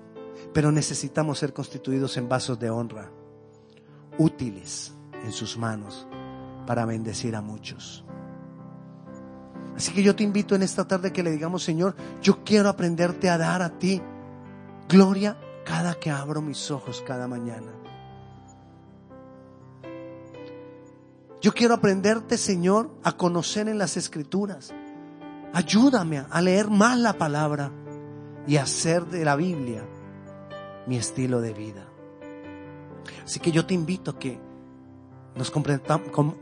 pero 0.53 0.71
necesitamos 0.71 1.39
ser 1.39 1.53
constituidos 1.53 2.17
en 2.17 2.27
vasos 2.27 2.59
de 2.59 2.69
honra, 2.69 3.11
útiles 4.17 4.93
en 5.23 5.31
sus 5.31 5.57
manos 5.57 6.07
para 6.65 6.85
bendecir 6.85 7.35
a 7.35 7.41
muchos. 7.41 8.05
Así 9.75 9.93
que 9.93 10.03
yo 10.03 10.15
te 10.15 10.23
invito 10.23 10.55
en 10.55 10.63
esta 10.63 10.87
tarde 10.87 11.13
que 11.13 11.23
le 11.23 11.31
digamos, 11.31 11.63
Señor, 11.63 11.95
yo 12.21 12.43
quiero 12.43 12.69
aprenderte 12.69 13.29
a 13.29 13.37
dar 13.37 13.61
a 13.61 13.79
ti 13.79 14.01
gloria 14.87 15.37
cada 15.65 15.95
que 15.95 16.11
abro 16.11 16.41
mis 16.41 16.69
ojos 16.69 17.03
cada 17.07 17.27
mañana. 17.27 17.71
Yo 21.41 21.53
quiero 21.53 21.73
aprenderte, 21.73 22.37
Señor, 22.37 22.91
a 23.03 23.13
conocer 23.13 23.67
en 23.67 23.79
las 23.79 23.97
escrituras. 23.97 24.71
Ayúdame 25.53 26.23
a 26.29 26.41
leer 26.41 26.69
más 26.69 26.99
la 26.99 27.13
palabra 27.13 27.71
y 28.47 28.57
hacer 28.57 29.05
de 29.05 29.25
la 29.25 29.35
Biblia 29.35 29.83
mi 30.87 30.97
estilo 30.97 31.41
de 31.41 31.53
vida. 31.53 31.85
Así 33.23 33.39
que 33.39 33.51
yo 33.51 33.65
te 33.65 33.73
invito 33.73 34.11
a 34.11 34.19
que 34.19 34.39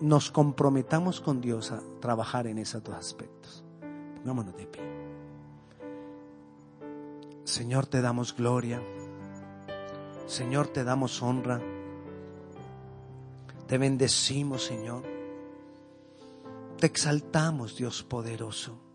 nos, 0.01 0.31
comprometamos 0.31 1.21
con 1.21 1.41
Dios 1.41 1.71
a 1.71 1.81
trabajar 1.99 2.47
en 2.47 2.57
esos 2.57 2.83
dos 2.83 2.95
aspectos. 2.95 3.63
Pongámonos 4.17 4.55
de 4.55 4.65
pie. 4.65 4.81
Señor, 7.43 7.85
te 7.85 8.01
damos 8.01 8.35
gloria. 8.35 8.81
Señor, 10.25 10.67
te 10.67 10.83
damos 10.83 11.21
honra. 11.21 11.61
Te 13.67 13.77
bendecimos, 13.77 14.63
Señor. 14.65 15.03
Te 16.79 16.87
exaltamos, 16.87 17.75
Dios 17.75 18.03
poderoso. 18.03 18.88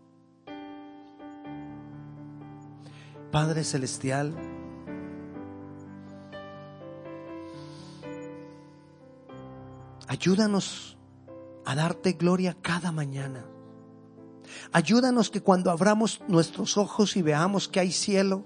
Padre 3.35 3.65
Celestial, 3.65 4.33
ayúdanos 10.07 10.97
a 11.65 11.75
darte 11.75 12.13
gloria 12.13 12.55
cada 12.61 12.93
mañana. 12.93 13.45
Ayúdanos 14.71 15.29
que 15.29 15.41
cuando 15.41 15.69
abramos 15.69 16.21
nuestros 16.29 16.77
ojos 16.77 17.17
y 17.17 17.23
veamos 17.23 17.67
que 17.67 17.81
hay 17.81 17.91
cielo, 17.91 18.45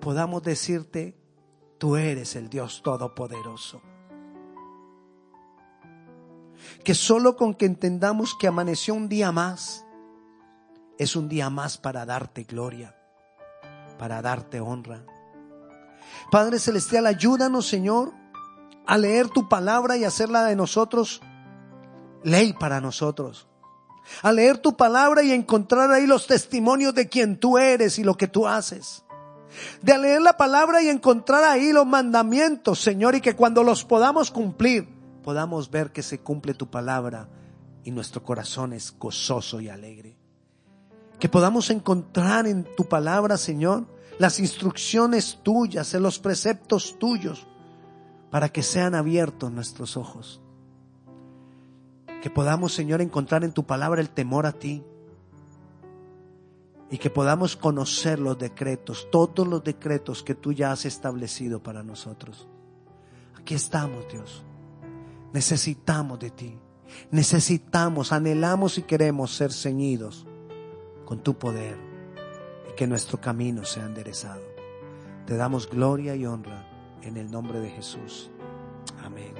podamos 0.00 0.44
decirte, 0.44 1.18
tú 1.76 1.96
eres 1.96 2.36
el 2.36 2.48
Dios 2.48 2.82
Todopoderoso. 2.84 3.82
que 6.84 6.94
solo 6.94 7.34
con 7.34 7.54
que 7.54 7.66
entendamos 7.66 8.36
que 8.38 8.46
amaneció 8.46 8.94
un 8.94 9.08
día 9.08 9.32
más, 9.32 9.84
es 10.96 11.16
un 11.16 11.28
día 11.28 11.50
más 11.50 11.76
para 11.76 12.06
darte 12.06 12.44
gloria, 12.44 12.94
para 14.00 14.22
darte 14.22 14.60
honra. 14.60 15.04
Padre 16.30 16.58
Celestial, 16.58 17.06
ayúdanos, 17.06 17.68
Señor, 17.68 18.14
a 18.86 18.96
leer 18.96 19.28
tu 19.28 19.46
palabra 19.46 19.98
y 19.98 20.04
hacerla 20.04 20.44
de 20.44 20.56
nosotros 20.56 21.20
ley 22.22 22.54
para 22.54 22.80
nosotros. 22.80 23.46
A 24.22 24.32
leer 24.32 24.56
tu 24.56 24.74
palabra 24.74 25.22
y 25.22 25.32
encontrar 25.32 25.90
ahí 25.92 26.06
los 26.06 26.26
testimonios 26.26 26.94
de 26.94 27.10
quien 27.10 27.38
tú 27.38 27.58
eres 27.58 27.98
y 27.98 28.04
lo 28.04 28.16
que 28.16 28.26
tú 28.26 28.46
haces. 28.46 29.04
De 29.82 29.98
leer 29.98 30.22
la 30.22 30.38
palabra 30.38 30.82
y 30.82 30.88
encontrar 30.88 31.44
ahí 31.44 31.70
los 31.70 31.86
mandamientos, 31.86 32.80
Señor, 32.80 33.14
y 33.14 33.20
que 33.20 33.36
cuando 33.36 33.62
los 33.62 33.84
podamos 33.84 34.30
cumplir, 34.30 34.88
podamos 35.22 35.70
ver 35.70 35.92
que 35.92 36.02
se 36.02 36.20
cumple 36.20 36.54
tu 36.54 36.70
palabra 36.70 37.28
y 37.84 37.90
nuestro 37.90 38.22
corazón 38.22 38.72
es 38.72 38.96
gozoso 38.98 39.60
y 39.60 39.68
alegre. 39.68 40.19
Que 41.20 41.28
podamos 41.28 41.68
encontrar 41.68 42.46
en 42.46 42.64
tu 42.74 42.88
palabra, 42.88 43.36
Señor, 43.36 43.84
las 44.18 44.40
instrucciones 44.40 45.38
tuyas, 45.42 45.92
en 45.92 46.02
los 46.02 46.18
preceptos 46.18 46.98
tuyos, 46.98 47.46
para 48.30 48.48
que 48.48 48.62
sean 48.62 48.94
abiertos 48.94 49.52
nuestros 49.52 49.98
ojos. 49.98 50.40
Que 52.22 52.30
podamos, 52.30 52.72
Señor, 52.72 53.02
encontrar 53.02 53.44
en 53.44 53.52
tu 53.52 53.64
palabra 53.66 54.00
el 54.00 54.08
temor 54.08 54.46
a 54.46 54.52
ti. 54.52 54.82
Y 56.90 56.96
que 56.96 57.10
podamos 57.10 57.54
conocer 57.54 58.18
los 58.18 58.38
decretos, 58.38 59.06
todos 59.12 59.46
los 59.46 59.62
decretos 59.62 60.22
que 60.22 60.34
tú 60.34 60.52
ya 60.54 60.72
has 60.72 60.86
establecido 60.86 61.62
para 61.62 61.82
nosotros. 61.82 62.48
Aquí 63.38 63.54
estamos, 63.54 64.08
Dios. 64.10 64.42
Necesitamos 65.34 66.18
de 66.18 66.30
ti. 66.30 66.58
Necesitamos, 67.10 68.10
anhelamos 68.10 68.78
y 68.78 68.82
queremos 68.82 69.36
ser 69.36 69.52
ceñidos 69.52 70.26
con 71.10 71.24
tu 71.24 71.36
poder 71.36 71.76
y 72.70 72.76
que 72.76 72.86
nuestro 72.86 73.20
camino 73.20 73.64
sea 73.64 73.84
enderezado. 73.84 74.44
Te 75.26 75.36
damos 75.36 75.68
gloria 75.68 76.14
y 76.14 76.24
honra 76.24 76.70
en 77.02 77.16
el 77.16 77.32
nombre 77.32 77.58
de 77.58 77.68
Jesús. 77.68 78.30
Amén. 79.02 79.39